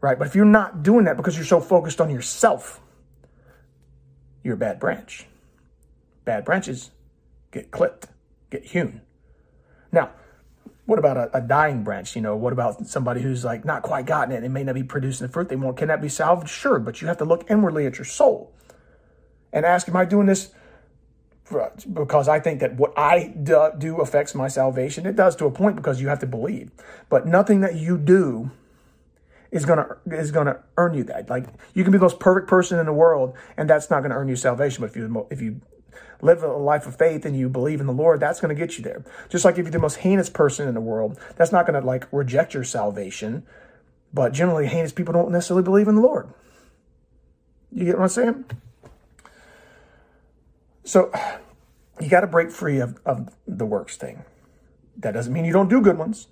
right? 0.00 0.18
But 0.18 0.26
if 0.26 0.34
you're 0.34 0.44
not 0.44 0.82
doing 0.82 1.04
that 1.04 1.16
because 1.16 1.36
you're 1.36 1.44
so 1.44 1.60
focused 1.60 2.00
on 2.00 2.10
yourself, 2.10 2.80
you're 4.42 4.54
a 4.54 4.58
bad 4.58 4.80
branch. 4.80 5.26
Bad 6.24 6.44
branches 6.44 6.90
get 7.50 7.70
clipped, 7.70 8.06
get 8.50 8.64
hewn. 8.64 9.02
Now, 9.90 10.10
what 10.86 10.98
about 10.98 11.16
a, 11.16 11.36
a, 11.36 11.40
dying 11.40 11.84
branch? 11.84 12.16
You 12.16 12.22
know, 12.22 12.34
what 12.36 12.52
about 12.52 12.86
somebody 12.86 13.22
who's 13.22 13.44
like 13.44 13.64
not 13.64 13.82
quite 13.82 14.06
gotten 14.06 14.34
it 14.34 14.42
and 14.42 14.52
may 14.52 14.64
not 14.64 14.74
be 14.74 14.82
producing 14.82 15.26
the 15.26 15.32
fruit 15.32 15.48
they 15.48 15.56
want? 15.56 15.76
Can 15.76 15.88
that 15.88 16.02
be 16.02 16.08
salvaged? 16.08 16.50
Sure, 16.50 16.78
but 16.78 17.00
you 17.00 17.08
have 17.08 17.18
to 17.18 17.24
look 17.24 17.48
inwardly 17.50 17.86
at 17.86 17.98
your 17.98 18.04
soul 18.04 18.52
and 19.52 19.64
ask, 19.64 19.88
Am 19.88 19.96
I 19.96 20.04
doing 20.04 20.26
this 20.26 20.50
because 21.92 22.28
I 22.28 22.40
think 22.40 22.60
that 22.60 22.76
what 22.76 22.94
I 22.96 23.34
do 23.36 24.00
affects 24.00 24.34
my 24.34 24.48
salvation? 24.48 25.06
It 25.06 25.16
does 25.16 25.36
to 25.36 25.46
a 25.46 25.50
point 25.50 25.76
because 25.76 26.00
you 26.00 26.08
have 26.08 26.20
to 26.20 26.26
believe. 26.26 26.70
But 27.08 27.26
nothing 27.26 27.60
that 27.60 27.74
you 27.74 27.98
do 27.98 28.50
is 29.52 29.66
gonna 29.66 29.86
is 30.06 30.32
gonna 30.32 30.60
earn 30.78 30.94
you 30.94 31.04
that. 31.04 31.28
Like 31.30 31.46
you 31.74 31.84
can 31.84 31.92
be 31.92 31.98
the 31.98 32.04
most 32.04 32.18
perfect 32.18 32.48
person 32.48 32.78
in 32.78 32.86
the 32.86 32.92
world, 32.92 33.36
and 33.56 33.68
that's 33.68 33.90
not 33.90 34.02
gonna 34.02 34.16
earn 34.16 34.28
you 34.28 34.34
salvation. 34.34 34.80
But 34.80 34.90
if 34.90 34.96
you 34.96 35.26
if 35.30 35.40
you 35.40 35.60
live 36.22 36.42
a 36.42 36.48
life 36.48 36.86
of 36.86 36.96
faith 36.96 37.26
and 37.26 37.36
you 37.36 37.48
believe 37.48 37.80
in 37.80 37.86
the 37.86 37.92
Lord, 37.92 38.18
that's 38.18 38.40
gonna 38.40 38.54
get 38.54 38.78
you 38.78 38.82
there. 38.82 39.04
Just 39.28 39.44
like 39.44 39.58
if 39.58 39.64
you're 39.66 39.70
the 39.70 39.78
most 39.78 39.96
heinous 39.98 40.30
person 40.30 40.66
in 40.66 40.74
the 40.74 40.80
world, 40.80 41.20
that's 41.36 41.52
not 41.52 41.66
gonna 41.66 41.82
like 41.82 42.08
reject 42.10 42.54
your 42.54 42.64
salvation. 42.64 43.44
But 44.14 44.32
generally, 44.32 44.66
heinous 44.66 44.92
people 44.92 45.12
don't 45.12 45.30
necessarily 45.30 45.62
believe 45.62 45.86
in 45.86 45.96
the 45.96 46.00
Lord. 46.00 46.32
You 47.70 47.84
get 47.84 47.96
what 47.96 48.04
I'm 48.04 48.08
saying? 48.08 48.44
So 50.84 51.12
you 52.00 52.08
got 52.08 52.20
to 52.20 52.26
break 52.26 52.50
free 52.50 52.80
of, 52.80 53.00
of 53.06 53.34
the 53.46 53.64
works 53.64 53.96
thing. 53.96 54.24
That 54.98 55.12
doesn't 55.12 55.32
mean 55.32 55.46
you 55.46 55.52
don't 55.52 55.68
do 55.68 55.80
good 55.80 55.96
ones 55.96 56.26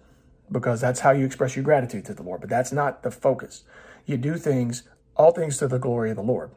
because 0.50 0.80
that's 0.80 1.00
how 1.00 1.10
you 1.12 1.24
express 1.24 1.56
your 1.56 1.64
gratitude 1.64 2.04
to 2.06 2.14
the 2.14 2.22
Lord, 2.22 2.40
but 2.40 2.50
that's 2.50 2.72
not 2.72 3.02
the 3.02 3.10
focus. 3.10 3.64
You 4.06 4.16
do 4.16 4.36
things, 4.36 4.82
all 5.16 5.32
things 5.32 5.58
to 5.58 5.68
the 5.68 5.78
glory 5.78 6.10
of 6.10 6.16
the 6.16 6.22
Lord. 6.22 6.50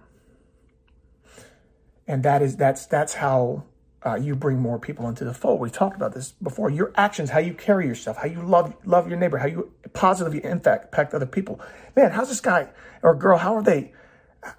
And 2.07 2.23
that 2.23 2.41
is 2.41 2.57
that's 2.57 2.85
that's 2.85 3.13
how 3.15 3.63
uh, 4.05 4.15
you 4.15 4.35
bring 4.35 4.59
more 4.59 4.77
people 4.77 5.07
into 5.07 5.23
the 5.23 5.33
fold. 5.33 5.61
We 5.61 5.69
talked 5.69 5.95
about 5.95 6.13
this 6.13 6.33
before. 6.33 6.69
Your 6.69 6.91
actions, 6.95 7.29
how 7.29 7.39
you 7.39 7.53
carry 7.53 7.87
yourself, 7.87 8.17
how 8.17 8.27
you 8.27 8.41
love 8.41 8.75
love 8.85 9.07
your 9.07 9.17
neighbor, 9.17 9.37
how 9.37 9.47
you 9.47 9.71
positively 9.93 10.43
impact, 10.43 10.85
impact 10.85 11.13
other 11.13 11.25
people. 11.25 11.61
Man, 11.95 12.11
how's 12.11 12.29
this 12.29 12.41
guy 12.41 12.69
or 13.01 13.15
girl? 13.15 13.37
How 13.37 13.55
are 13.55 13.63
they? 13.63 13.93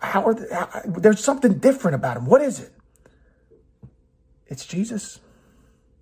How 0.01 0.25
are 0.27 0.35
they? 0.35 0.47
How, 0.55 0.83
there's 0.87 1.23
something 1.23 1.59
different 1.59 1.97
about 1.97 2.17
him. 2.17 2.25
What 2.25 2.41
is 2.41 2.61
it? 2.61 2.73
It's 4.47 4.65
Jesus. 4.65 5.21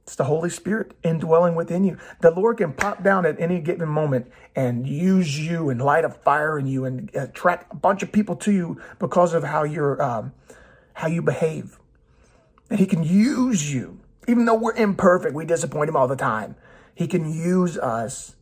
It's 0.05 0.17
the 0.17 0.25
Holy 0.25 0.51
Spirit 0.51 0.93
indwelling 1.05 1.55
within 1.55 1.85
you. 1.85 1.97
The 2.21 2.33
Lord 2.33 2.59
can 2.59 2.73
pop 2.73 3.05
down 3.05 3.25
at 3.25 3.41
any 3.41 3.61
given 3.61 3.89
moment 3.89 4.31
and 4.57 4.87
use 4.87 5.39
you 5.39 5.71
and 5.71 5.81
light 5.81 6.05
a 6.05 6.11
fire 6.11 6.59
in 6.59 6.67
you 6.67 6.85
and 6.85 7.09
attract 7.15 7.73
a 7.73 7.77
bunch 7.77 8.03
of 8.03 8.11
people 8.11 8.35
to 8.37 8.53
you 8.53 8.81
because 8.99 9.33
of 9.33 9.45
how 9.45 9.63
you're 9.63 10.03
um, 10.03 10.33
how 10.95 11.07
you 11.07 11.23
behave. 11.23 11.79
And 12.69 12.81
He 12.81 12.87
can 12.87 13.05
use 13.05 13.73
you, 13.73 14.01
even 14.27 14.45
though 14.45 14.57
we're 14.57 14.75
imperfect. 14.75 15.35
We 15.35 15.45
disappoint 15.45 15.89
Him 15.89 15.97
all 15.97 16.09
the 16.09 16.17
time. 16.17 16.57
He 16.95 17.07
can 17.07 17.33
use 17.33 17.79
us 17.79 18.35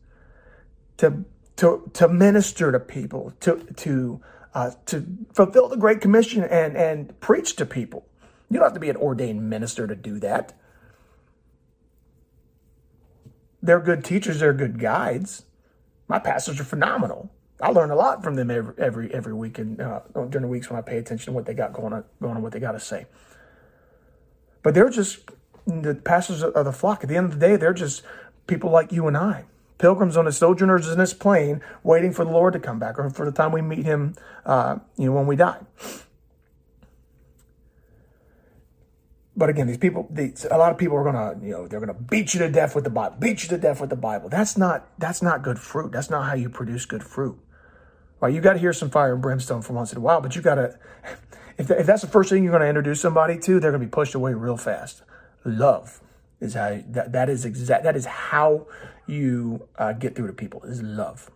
to 0.97 1.25
to 1.57 1.91
to 1.93 2.07
minister 2.07 2.71
to 2.71 2.79
people, 2.79 3.33
to 3.41 3.57
to 3.75 4.19
uh, 4.55 4.71
to 4.87 5.05
fulfill 5.33 5.69
the 5.69 5.77
Great 5.77 6.01
Commission 6.01 6.43
and 6.43 6.75
and 6.75 7.19
preach 7.19 7.55
to 7.57 7.67
people. 7.67 8.07
You 8.49 8.57
don't 8.57 8.65
have 8.65 8.73
to 8.73 8.79
be 8.79 8.89
an 8.89 8.97
ordained 8.97 9.47
minister 9.47 9.85
to 9.85 9.95
do 9.95 10.19
that. 10.19 10.57
They're 13.61 13.79
good 13.79 14.03
teachers, 14.03 14.39
they're 14.39 14.53
good 14.53 14.79
guides. 14.79 15.45
My 16.07 16.19
pastors 16.19 16.59
are 16.59 16.65
phenomenal. 16.65 17.31
I 17.61 17.69
learn 17.69 17.91
a 17.91 17.95
lot 17.95 18.23
from 18.23 18.35
them 18.35 18.49
every 18.49 18.73
every 18.77 19.13
every 19.13 19.33
week 19.33 19.59
and 19.59 19.79
uh, 19.79 20.01
during 20.13 20.41
the 20.41 20.47
weeks 20.47 20.69
when 20.69 20.79
I 20.79 20.81
pay 20.81 20.97
attention 20.97 21.25
to 21.25 21.31
what 21.31 21.45
they 21.45 21.53
got 21.53 21.73
going 21.73 21.93
on, 21.93 22.03
going 22.19 22.35
on, 22.35 22.41
what 22.41 22.53
they 22.53 22.59
got 22.59 22.71
to 22.71 22.79
say. 22.79 23.05
But 24.63 24.73
they're 24.73 24.89
just 24.89 25.29
the 25.65 25.95
pastors 25.95 26.43
of 26.43 26.65
the 26.65 26.71
flock. 26.71 27.03
At 27.03 27.09
the 27.09 27.17
end 27.17 27.27
of 27.27 27.39
the 27.39 27.47
day, 27.47 27.55
they're 27.55 27.73
just 27.73 28.03
people 28.47 28.71
like 28.71 28.91
you 28.91 29.07
and 29.07 29.15
I, 29.15 29.45
pilgrims 29.77 30.17
on 30.17 30.27
a 30.27 30.31
sojourners 30.31 30.89
in 30.89 30.97
this 30.97 31.13
plane, 31.13 31.61
waiting 31.83 32.11
for 32.13 32.25
the 32.25 32.31
Lord 32.31 32.53
to 32.53 32.59
come 32.59 32.79
back 32.79 32.97
or 32.97 33.09
for 33.09 33.25
the 33.25 33.31
time 33.31 33.51
we 33.51 33.61
meet 33.61 33.85
Him, 33.85 34.15
uh, 34.45 34.79
you 34.97 35.05
know, 35.05 35.13
when 35.13 35.27
we 35.27 35.35
die. 35.35 35.59
But 39.41 39.49
again, 39.49 39.65
these 39.65 39.79
people, 39.79 40.07
a 40.51 40.57
lot 40.59 40.71
of 40.71 40.77
people 40.77 40.95
are 40.97 41.03
gonna, 41.03 41.35
you 41.43 41.49
know, 41.49 41.67
they're 41.67 41.79
gonna 41.79 41.95
beat 41.95 42.35
you 42.35 42.39
to 42.41 42.47
death 42.47 42.75
with 42.75 42.83
the 42.83 42.91
Bible, 42.91 43.15
beat 43.17 43.41
you 43.41 43.49
to 43.49 43.57
death 43.57 43.81
with 43.81 43.89
the 43.89 43.95
Bible. 43.95 44.29
That's 44.29 44.55
not, 44.55 44.87
that's 44.99 45.23
not 45.23 45.41
good 45.41 45.57
fruit. 45.57 45.91
That's 45.91 46.11
not 46.11 46.29
how 46.29 46.35
you 46.35 46.47
produce 46.47 46.85
good 46.85 47.03
fruit. 47.03 47.39
Right? 48.19 48.31
You 48.31 48.39
got 48.39 48.53
to 48.53 48.59
hear 48.59 48.71
some 48.71 48.91
fire 48.91 49.13
and 49.13 49.19
brimstone 49.19 49.63
for 49.63 49.73
once 49.73 49.91
in 49.91 49.97
a 49.97 50.01
while, 50.01 50.21
but 50.21 50.35
you 50.35 50.43
got 50.43 50.55
to, 50.55 50.77
if, 51.57 51.71
if 51.71 51.87
that's 51.87 52.03
the 52.03 52.07
first 52.07 52.29
thing 52.29 52.43
you're 52.43 52.55
to 52.55 52.67
introduce 52.67 53.01
somebody 53.01 53.39
to, 53.39 53.59
they're 53.59 53.71
to 53.71 53.79
be 53.79 53.87
pushed 53.87 54.13
away 54.13 54.35
real 54.35 54.57
fast. 54.57 55.01
Love 55.43 56.01
is 56.39 56.53
how 56.53 56.79
that, 56.89 57.11
that 57.11 57.27
is 57.27 57.43
exact. 57.43 57.83
That 57.83 57.95
is 57.95 58.05
how 58.05 58.67
you 59.07 59.67
uh, 59.75 59.93
get 59.93 60.15
through 60.15 60.27
to 60.27 60.33
people 60.33 60.61
is 60.65 60.83
love. 60.83 61.31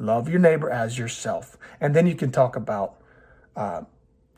Love 0.00 0.28
your 0.28 0.40
neighbor 0.40 0.68
as 0.68 0.98
yourself, 0.98 1.56
and 1.80 1.94
then 1.94 2.08
you 2.08 2.16
can 2.16 2.32
talk 2.32 2.56
about 2.56 2.96
uh, 3.54 3.82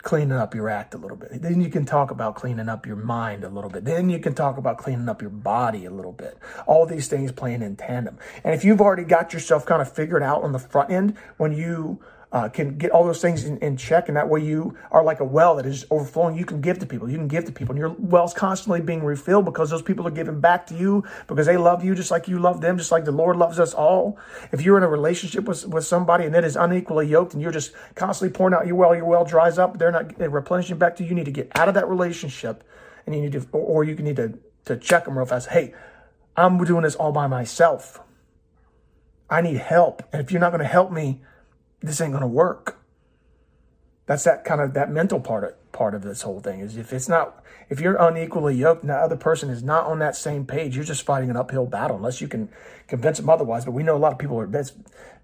cleaning 0.06 0.38
up 0.38 0.54
your 0.54 0.68
act 0.68 0.94
a 0.94 0.98
little 0.98 1.16
bit. 1.16 1.42
Then 1.42 1.60
you 1.60 1.68
can 1.68 1.84
talk 1.84 2.12
about 2.12 2.36
cleaning 2.36 2.68
up 2.68 2.86
your 2.86 2.94
mind 2.94 3.42
a 3.42 3.48
little 3.48 3.68
bit. 3.68 3.84
Then 3.84 4.08
you 4.08 4.20
can 4.20 4.34
talk 4.34 4.56
about 4.56 4.78
cleaning 4.78 5.08
up 5.08 5.20
your 5.20 5.32
body 5.32 5.84
a 5.84 5.90
little 5.90 6.12
bit. 6.12 6.38
All 6.64 6.86
these 6.86 7.08
things 7.08 7.32
playing 7.32 7.60
in 7.60 7.74
tandem. 7.74 8.16
And 8.44 8.54
if 8.54 8.64
you've 8.64 8.80
already 8.80 9.02
got 9.02 9.32
yourself 9.32 9.66
kind 9.66 9.82
of 9.82 9.92
figured 9.92 10.22
out 10.22 10.44
on 10.44 10.52
the 10.52 10.60
front 10.60 10.92
end, 10.92 11.16
when 11.38 11.50
you 11.50 11.98
uh, 12.36 12.50
can 12.50 12.76
get 12.76 12.90
all 12.90 13.02
those 13.02 13.22
things 13.22 13.44
in, 13.44 13.56
in, 13.60 13.78
check, 13.78 14.08
and 14.08 14.16
that 14.18 14.28
way 14.28 14.42
you 14.42 14.76
are 14.90 15.02
like 15.02 15.20
a 15.20 15.24
well 15.24 15.56
that 15.56 15.64
is 15.64 15.86
overflowing. 15.90 16.36
You 16.36 16.44
can 16.44 16.60
give 16.60 16.78
to 16.80 16.84
people. 16.84 17.08
You 17.08 17.16
can 17.16 17.28
give 17.28 17.46
to 17.46 17.52
people, 17.52 17.72
and 17.72 17.78
your 17.78 17.96
well's 17.98 18.34
constantly 18.34 18.82
being 18.82 19.02
refilled 19.02 19.46
because 19.46 19.70
those 19.70 19.80
people 19.80 20.06
are 20.06 20.10
giving 20.10 20.38
back 20.38 20.66
to 20.66 20.76
you 20.76 21.02
because 21.28 21.46
they 21.46 21.56
love 21.56 21.82
you 21.82 21.94
just 21.94 22.10
like 22.10 22.28
you 22.28 22.38
love 22.38 22.60
them, 22.60 22.76
just 22.76 22.92
like 22.92 23.06
the 23.06 23.10
Lord 23.10 23.38
loves 23.38 23.58
us 23.58 23.72
all. 23.72 24.18
If 24.52 24.60
you're 24.60 24.76
in 24.76 24.82
a 24.82 24.88
relationship 24.88 25.44
with, 25.44 25.66
with 25.66 25.86
somebody 25.86 26.26
and 26.26 26.36
it 26.36 26.44
is 26.44 26.56
unequally 26.56 27.08
yoked, 27.08 27.32
and 27.32 27.40
you're 27.40 27.52
just 27.52 27.72
constantly 27.94 28.36
pouring 28.36 28.52
out 28.52 28.66
your 28.66 28.76
well, 28.76 28.94
your 28.94 29.06
well 29.06 29.24
dries 29.24 29.56
up, 29.56 29.78
they're 29.78 29.90
not 29.90 30.18
replenishing 30.20 30.76
back 30.76 30.96
to 30.96 31.04
you. 31.04 31.08
You 31.08 31.14
need 31.14 31.24
to 31.24 31.30
get 31.30 31.50
out 31.54 31.68
of 31.68 31.74
that 31.74 31.88
relationship, 31.88 32.64
and 33.06 33.14
you 33.14 33.22
need 33.22 33.32
to, 33.32 33.46
or 33.52 33.82
you 33.82 33.96
can 33.96 34.04
need 34.04 34.16
to 34.16 34.38
to 34.66 34.76
check 34.76 35.06
them 35.06 35.16
real 35.16 35.24
fast. 35.24 35.48
Hey, 35.48 35.72
I'm 36.36 36.62
doing 36.62 36.82
this 36.82 36.96
all 36.96 37.12
by 37.12 37.28
myself. 37.28 37.98
I 39.30 39.40
need 39.40 39.56
help, 39.56 40.02
and 40.12 40.20
if 40.20 40.30
you're 40.30 40.40
not 40.42 40.50
going 40.50 40.60
to 40.60 40.68
help 40.68 40.92
me 40.92 41.22
this 41.86 42.00
ain't 42.00 42.12
going 42.12 42.22
to 42.22 42.26
work. 42.26 42.78
That's 44.06 44.24
that 44.24 44.44
kind 44.44 44.60
of 44.60 44.74
that 44.74 44.90
mental 44.90 45.20
part 45.20 45.44
of, 45.44 45.72
part 45.72 45.94
of 45.94 46.02
this 46.02 46.22
whole 46.22 46.40
thing 46.40 46.60
is 46.60 46.76
if 46.76 46.92
it's 46.92 47.08
not 47.08 47.42
if 47.68 47.80
you're 47.80 47.96
unequally 47.96 48.54
yoked 48.54 48.82
and 48.82 48.90
the 48.90 48.94
other 48.94 49.16
person 49.16 49.50
is 49.50 49.62
not 49.62 49.86
on 49.86 49.98
that 49.98 50.14
same 50.14 50.46
page, 50.46 50.76
you're 50.76 50.84
just 50.84 51.02
fighting 51.02 51.28
an 51.28 51.36
uphill 51.36 51.66
battle 51.66 51.96
unless 51.96 52.20
you 52.20 52.28
can 52.28 52.48
convince 52.86 53.18
them 53.18 53.28
otherwise. 53.28 53.64
But 53.64 53.72
we 53.72 53.82
know 53.82 53.96
a 53.96 53.98
lot 53.98 54.12
of 54.12 54.18
people 54.18 54.38
are 54.38 54.56
it's 54.56 54.72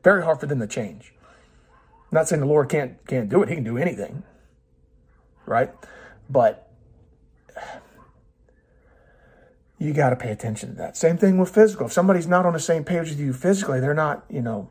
very 0.02 0.24
hard 0.24 0.40
for 0.40 0.46
them 0.46 0.58
to 0.60 0.66
change. 0.66 1.14
I'm 2.10 2.16
not 2.16 2.28
saying 2.28 2.40
the 2.40 2.46
Lord 2.46 2.68
can't 2.68 3.04
can't 3.06 3.28
do 3.28 3.42
it; 3.42 3.48
He 3.48 3.54
can 3.54 3.64
do 3.64 3.78
anything, 3.78 4.24
right? 5.46 5.70
But 6.28 6.68
you 9.78 9.92
got 9.92 10.10
to 10.10 10.16
pay 10.16 10.30
attention 10.30 10.70
to 10.70 10.74
that. 10.76 10.96
Same 10.96 11.18
thing 11.18 11.38
with 11.38 11.50
physical. 11.50 11.86
If 11.86 11.92
somebody's 11.92 12.26
not 12.26 12.46
on 12.46 12.52
the 12.52 12.60
same 12.60 12.84
page 12.84 13.08
with 13.08 13.18
you 13.18 13.32
physically, 13.32 13.80
they're 13.80 13.94
not, 13.94 14.24
you 14.30 14.40
know, 14.40 14.70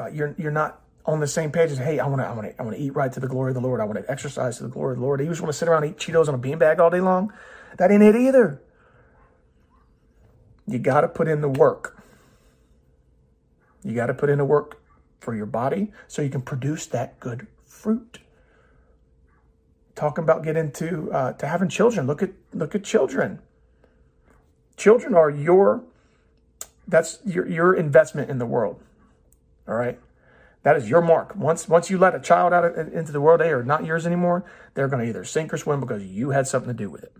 uh, 0.00 0.06
you're 0.06 0.34
you're 0.36 0.50
not 0.50 0.80
on 1.06 1.20
the 1.20 1.26
same 1.26 1.52
page 1.52 1.70
as, 1.70 1.78
hey, 1.78 2.00
I 2.00 2.06
want 2.06 2.20
to, 2.20 2.26
I 2.26 2.32
want 2.32 2.48
to, 2.48 2.60
I 2.60 2.64
want 2.64 2.76
to 2.76 2.82
eat 2.82 2.94
right 2.94 3.12
to 3.12 3.20
the 3.20 3.28
glory 3.28 3.50
of 3.50 3.54
the 3.54 3.60
Lord. 3.60 3.80
I 3.80 3.84
want 3.84 3.98
to 3.98 4.10
exercise 4.10 4.56
to 4.58 4.64
the 4.64 4.68
glory 4.68 4.92
of 4.92 4.98
the 4.98 5.04
Lord. 5.04 5.20
You 5.20 5.28
just 5.28 5.40
want 5.40 5.52
to 5.52 5.58
sit 5.58 5.68
around 5.68 5.84
and 5.84 5.94
eat 5.94 5.98
Cheetos 5.98 6.28
on 6.28 6.34
a 6.34 6.38
beanbag 6.38 6.80
all 6.80 6.90
day 6.90 7.00
long. 7.00 7.32
That 7.78 7.90
ain't 7.90 8.02
it 8.02 8.16
either. 8.16 8.60
You 10.66 10.78
got 10.78 11.02
to 11.02 11.08
put 11.08 11.28
in 11.28 11.40
the 11.40 11.48
work. 11.48 12.02
You 13.84 13.94
got 13.94 14.06
to 14.06 14.14
put 14.14 14.30
in 14.30 14.38
the 14.38 14.44
work 14.44 14.82
for 15.20 15.34
your 15.34 15.46
body 15.46 15.92
so 16.08 16.22
you 16.22 16.30
can 16.30 16.42
produce 16.42 16.86
that 16.86 17.20
good 17.20 17.46
fruit. 17.64 18.18
Talking 19.94 20.24
about 20.24 20.42
getting 20.42 20.72
to 20.72 21.10
uh, 21.12 21.32
to 21.34 21.46
having 21.46 21.68
children. 21.68 22.06
Look 22.06 22.22
at 22.22 22.30
look 22.52 22.74
at 22.74 22.82
children. 22.84 23.38
Children 24.76 25.14
are 25.14 25.30
your 25.30 25.84
that's 26.88 27.20
your 27.24 27.46
your 27.46 27.74
investment 27.74 28.28
in 28.28 28.38
the 28.38 28.46
world. 28.46 28.82
All 29.68 29.74
right. 29.74 29.98
That 30.66 30.76
is 30.76 30.90
your 30.90 31.00
mark. 31.00 31.36
Once 31.36 31.68
once 31.68 31.90
you 31.90 31.96
let 31.96 32.16
a 32.16 32.18
child 32.18 32.52
out 32.52 32.64
of, 32.64 32.92
into 32.92 33.12
the 33.12 33.20
world, 33.20 33.40
they 33.40 33.50
are 33.50 33.62
not 33.62 33.84
yours 33.84 34.04
anymore. 34.04 34.44
They're 34.74 34.88
going 34.88 35.00
to 35.00 35.08
either 35.08 35.24
sink 35.24 35.54
or 35.54 35.58
swim 35.58 35.78
because 35.78 36.04
you 36.04 36.30
had 36.30 36.48
something 36.48 36.66
to 36.66 36.74
do 36.74 36.90
with 36.90 37.04
it. 37.04 37.12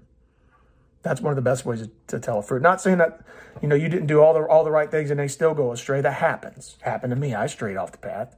That's 1.03 1.21
one 1.21 1.31
of 1.31 1.37
the 1.37 1.43
best 1.43 1.65
ways 1.65 1.83
to, 1.83 1.91
to 2.09 2.19
tell 2.19 2.41
a 2.41 2.43
fruit. 2.43 2.61
Not 2.61 2.81
saying 2.81 2.99
that 2.99 3.21
you 3.63 3.69
know 3.69 3.77
you 3.77 3.89
didn't 3.89 4.09
do 4.09 4.21
all 4.21 4.35
the 4.35 4.41
all 4.41 4.65
the 4.65 4.73
right 4.73 4.91
things 4.91 5.13
and 5.13 5.21
they 5.21 5.29
still 5.29 5.55
go 5.55 5.71
astray. 5.71 6.01
That 6.01 6.15
happens. 6.15 6.77
Happened 6.81 7.13
to 7.13 7.17
me. 7.17 7.37
I 7.37 7.47
strayed 7.47 7.77
off 7.77 7.93
the 7.93 7.99
path, 7.99 8.35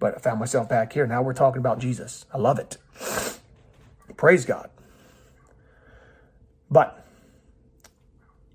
but 0.00 0.16
I 0.16 0.18
found 0.18 0.40
myself 0.40 0.68
back 0.68 0.92
here. 0.92 1.06
Now 1.06 1.22
we're 1.22 1.32
talking 1.32 1.60
about 1.60 1.78
Jesus. 1.78 2.26
I 2.34 2.38
love 2.38 2.58
it. 2.58 2.78
Praise 4.16 4.44
God. 4.44 4.70
But 6.68 7.05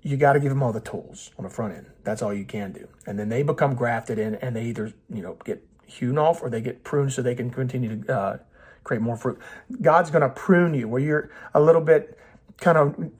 you 0.02 0.16
got 0.16 0.32
to 0.32 0.40
give 0.40 0.50
them 0.50 0.62
all 0.62 0.72
the 0.72 0.80
tools 0.80 1.30
on 1.38 1.44
the 1.44 1.50
front 1.50 1.74
end. 1.74 1.86
That's 2.02 2.22
all 2.22 2.34
you 2.34 2.44
can 2.44 2.72
do. 2.72 2.88
And 3.06 3.18
then 3.18 3.28
they 3.28 3.42
become 3.42 3.74
grafted 3.74 4.18
in 4.18 4.34
and 4.36 4.56
they 4.56 4.64
either, 4.64 4.92
you 5.08 5.22
know, 5.22 5.36
get 5.44 5.64
hewn 5.86 6.18
off 6.18 6.42
or 6.42 6.50
they 6.50 6.60
get 6.60 6.82
pruned 6.82 7.12
so 7.12 7.22
they 7.22 7.34
can 7.34 7.50
continue 7.50 8.02
to 8.02 8.12
uh, 8.12 8.38
create 8.82 9.00
more 9.00 9.16
fruit. 9.16 9.38
God's 9.80 10.10
going 10.10 10.22
to 10.22 10.28
prune 10.28 10.74
you 10.74 10.88
where 10.88 11.00
you're 11.00 11.30
a 11.54 11.60
little 11.60 11.80
bit 11.80 12.18
kind 12.58 12.78
of 12.78 13.10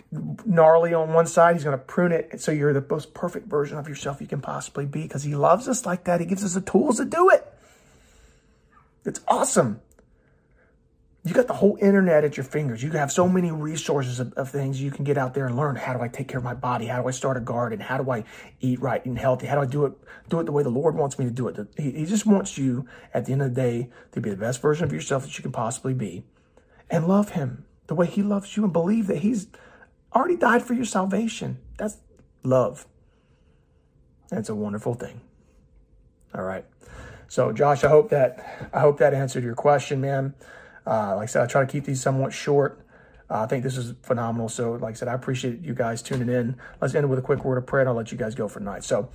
gnarly 0.44 0.92
on 0.92 1.12
one 1.12 1.26
side. 1.26 1.54
He's 1.54 1.64
going 1.64 1.78
to 1.78 1.84
prune 1.84 2.10
it 2.10 2.40
so 2.40 2.50
you're 2.50 2.72
the 2.72 2.84
most 2.88 3.14
perfect 3.14 3.46
version 3.46 3.78
of 3.78 3.88
yourself 3.88 4.20
you 4.20 4.26
can 4.26 4.40
possibly 4.40 4.86
be 4.86 5.02
because 5.02 5.22
he 5.22 5.36
loves 5.36 5.68
us 5.68 5.86
like 5.86 6.04
that. 6.04 6.20
He 6.20 6.26
gives 6.26 6.44
us 6.44 6.54
the 6.54 6.60
tools 6.60 6.96
to 6.96 7.04
do 7.04 7.30
it. 7.30 7.46
It's 9.04 9.20
awesome 9.28 9.80
you 11.24 11.34
got 11.34 11.46
the 11.46 11.54
whole 11.54 11.78
internet 11.80 12.24
at 12.24 12.36
your 12.36 12.42
fingers. 12.42 12.82
You 12.82 12.90
have 12.92 13.12
so 13.12 13.28
many 13.28 13.52
resources 13.52 14.18
of, 14.18 14.32
of, 14.32 14.50
things 14.50 14.82
you 14.82 14.90
can 14.90 15.04
get 15.04 15.16
out 15.16 15.34
there 15.34 15.46
and 15.46 15.56
learn. 15.56 15.76
How 15.76 15.92
do 15.92 16.02
I 16.02 16.08
take 16.08 16.26
care 16.26 16.38
of 16.38 16.44
my 16.44 16.54
body? 16.54 16.86
How 16.86 17.00
do 17.00 17.06
I 17.06 17.12
start 17.12 17.36
a 17.36 17.40
garden? 17.40 17.78
How 17.78 17.96
do 17.96 18.10
I 18.10 18.24
eat 18.60 18.80
right 18.80 19.04
and 19.04 19.16
healthy? 19.16 19.46
How 19.46 19.54
do 19.54 19.60
I 19.60 19.66
do 19.66 19.84
it 19.84 19.92
do 20.28 20.40
it 20.40 20.44
the 20.44 20.52
way 20.52 20.64
the 20.64 20.70
Lord 20.70 20.96
wants 20.96 21.20
me 21.20 21.24
to 21.24 21.30
do 21.30 21.46
it? 21.46 21.56
He, 21.76 21.92
he 21.92 22.06
just 22.06 22.26
wants 22.26 22.58
you 22.58 22.88
at 23.14 23.26
the 23.26 23.32
end 23.32 23.42
of 23.42 23.54
the 23.54 23.60
day 23.60 23.90
to 24.12 24.20
be 24.20 24.30
the 24.30 24.36
best 24.36 24.60
version 24.60 24.84
of 24.84 24.92
yourself 24.92 25.22
that 25.22 25.38
you 25.38 25.42
can 25.42 25.52
possibly 25.52 25.94
be 25.94 26.24
and 26.90 27.06
love 27.06 27.30
him 27.30 27.66
the 27.86 27.94
way 27.94 28.06
he 28.06 28.22
loves 28.22 28.56
you 28.56 28.64
and 28.64 28.72
believe 28.72 29.06
that 29.06 29.18
he's 29.18 29.46
already 30.12 30.36
died 30.36 30.62
for 30.62 30.74
your 30.74 30.84
salvation. 30.84 31.58
That's 31.78 31.98
love. 32.42 32.86
That's 34.28 34.48
a 34.48 34.56
wonderful 34.56 34.94
thing. 34.94 35.20
All 36.34 36.42
right. 36.42 36.64
So 37.28 37.52
Josh, 37.52 37.84
I 37.84 37.88
hope 37.88 38.10
that 38.10 38.70
I 38.72 38.80
hope 38.80 38.98
that 38.98 39.14
answered 39.14 39.44
your 39.44 39.54
question, 39.54 40.00
man. 40.00 40.34
Uh, 40.86 41.16
like 41.16 41.24
I 41.24 41.26
said, 41.26 41.42
I 41.42 41.46
try 41.46 41.64
to 41.64 41.70
keep 41.70 41.84
these 41.84 42.00
somewhat 42.00 42.32
short. 42.32 42.84
Uh, 43.30 43.40
I 43.40 43.46
think 43.46 43.62
this 43.62 43.76
is 43.76 43.94
phenomenal. 44.02 44.48
So, 44.48 44.72
like 44.72 44.92
I 44.92 44.94
said, 44.94 45.08
I 45.08 45.14
appreciate 45.14 45.60
you 45.60 45.74
guys 45.74 46.02
tuning 46.02 46.28
in. 46.28 46.56
Let's 46.80 46.94
end 46.94 47.08
with 47.08 47.18
a 47.18 47.22
quick 47.22 47.44
word 47.44 47.58
of 47.58 47.66
prayer, 47.66 47.82
and 47.82 47.88
I'll 47.88 47.94
let 47.94 48.12
you 48.12 48.18
guys 48.18 48.34
go 48.34 48.48
for 48.48 48.58
tonight. 48.58 48.84
So, 48.84 49.08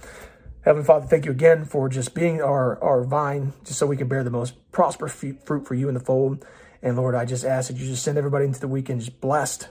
Heavenly 0.61 0.85
Father, 0.85 1.07
thank 1.07 1.25
you 1.25 1.31
again 1.31 1.65
for 1.65 1.87
just 1.87 2.13
being 2.13 2.41
our, 2.41 2.81
our 2.83 3.03
vine, 3.03 3.53
just 3.63 3.79
so 3.79 3.85
we 3.85 3.95
can 3.95 4.07
bear 4.07 4.23
the 4.23 4.29
most 4.29 4.55
prosperous 4.71 5.13
fruit 5.13 5.67
for 5.67 5.75
you 5.75 5.87
in 5.87 5.93
the 5.93 5.99
fold. 5.99 6.45
And 6.81 6.95
Lord, 6.95 7.15
I 7.15 7.25
just 7.25 7.45
ask 7.45 7.69
that 7.69 7.77
you 7.77 7.85
just 7.85 8.03
send 8.03 8.17
everybody 8.17 8.45
into 8.45 8.59
the 8.59 8.67
weekend 8.67 9.01
just 9.01 9.19
blessed 9.21 9.69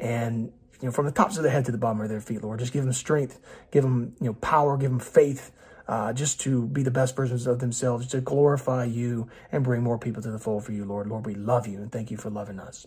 and 0.00 0.52
you 0.80 0.86
know 0.86 0.90
from 0.90 1.04
the 1.06 1.12
tops 1.12 1.36
of 1.36 1.42
their 1.42 1.52
head 1.52 1.66
to 1.66 1.72
the 1.72 1.78
bottom 1.78 2.00
of 2.00 2.08
their 2.08 2.20
feet, 2.20 2.42
Lord, 2.42 2.58
just 2.58 2.72
give 2.72 2.84
them 2.84 2.92
strength, 2.92 3.38
give 3.70 3.82
them 3.84 4.14
you 4.20 4.26
know 4.26 4.34
power, 4.34 4.76
give 4.76 4.90
them 4.90 5.00
faith, 5.00 5.52
uh, 5.90 6.12
just 6.12 6.40
to 6.40 6.68
be 6.68 6.84
the 6.84 6.90
best 6.90 7.16
versions 7.16 7.48
of 7.48 7.58
themselves, 7.58 8.06
to 8.06 8.20
glorify 8.20 8.84
you 8.84 9.28
and 9.50 9.64
bring 9.64 9.82
more 9.82 9.98
people 9.98 10.22
to 10.22 10.30
the 10.30 10.38
fold 10.38 10.64
for 10.64 10.70
you, 10.70 10.84
Lord. 10.84 11.08
Lord, 11.08 11.26
we 11.26 11.34
love 11.34 11.66
you 11.66 11.78
and 11.78 11.90
thank 11.90 12.12
you 12.12 12.16
for 12.16 12.30
loving 12.30 12.60
us. 12.60 12.86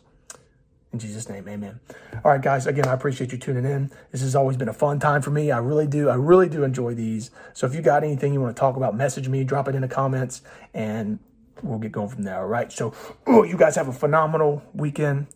In 0.93 0.99
Jesus' 0.99 1.27
name, 1.27 1.49
amen. 1.49 1.81
All 2.23 2.31
right, 2.31 2.41
guys, 2.41 2.65
again, 2.65 2.87
I 2.87 2.93
appreciate 2.93 3.33
you 3.33 3.37
tuning 3.37 3.65
in. 3.65 3.91
This 4.11 4.21
has 4.21 4.37
always 4.37 4.55
been 4.55 4.69
a 4.69 4.73
fun 4.73 5.01
time 5.01 5.21
for 5.21 5.31
me. 5.31 5.51
I 5.51 5.57
really 5.57 5.85
do. 5.85 6.07
I 6.07 6.15
really 6.15 6.47
do 6.47 6.63
enjoy 6.63 6.93
these. 6.93 7.29
So 7.51 7.67
if 7.67 7.75
you 7.75 7.81
got 7.81 8.05
anything 8.05 8.31
you 8.31 8.39
want 8.39 8.55
to 8.55 8.59
talk 8.59 8.77
about, 8.77 8.95
message 8.95 9.27
me, 9.27 9.43
drop 9.43 9.67
it 9.67 9.75
in 9.75 9.81
the 9.81 9.89
comments, 9.89 10.41
and 10.73 11.19
we'll 11.61 11.79
get 11.79 11.91
going 11.91 12.07
from 12.07 12.23
there. 12.23 12.37
All 12.37 12.47
right. 12.47 12.71
So, 12.71 12.93
oh, 13.27 13.43
you 13.43 13.57
guys 13.57 13.75
have 13.75 13.89
a 13.89 13.93
phenomenal 13.93 14.63
weekend. 14.73 15.27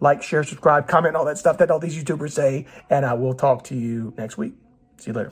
Like, 0.00 0.24
share, 0.24 0.42
subscribe, 0.42 0.88
comment, 0.88 1.14
all 1.14 1.26
that 1.26 1.38
stuff 1.38 1.58
that 1.58 1.70
all 1.70 1.78
these 1.78 2.02
YouTubers 2.02 2.32
say. 2.32 2.66
And 2.88 3.06
I 3.06 3.14
will 3.14 3.34
talk 3.34 3.62
to 3.64 3.76
you 3.76 4.12
next 4.18 4.36
week. 4.36 4.54
See 4.96 5.10
you 5.10 5.12
later. 5.12 5.30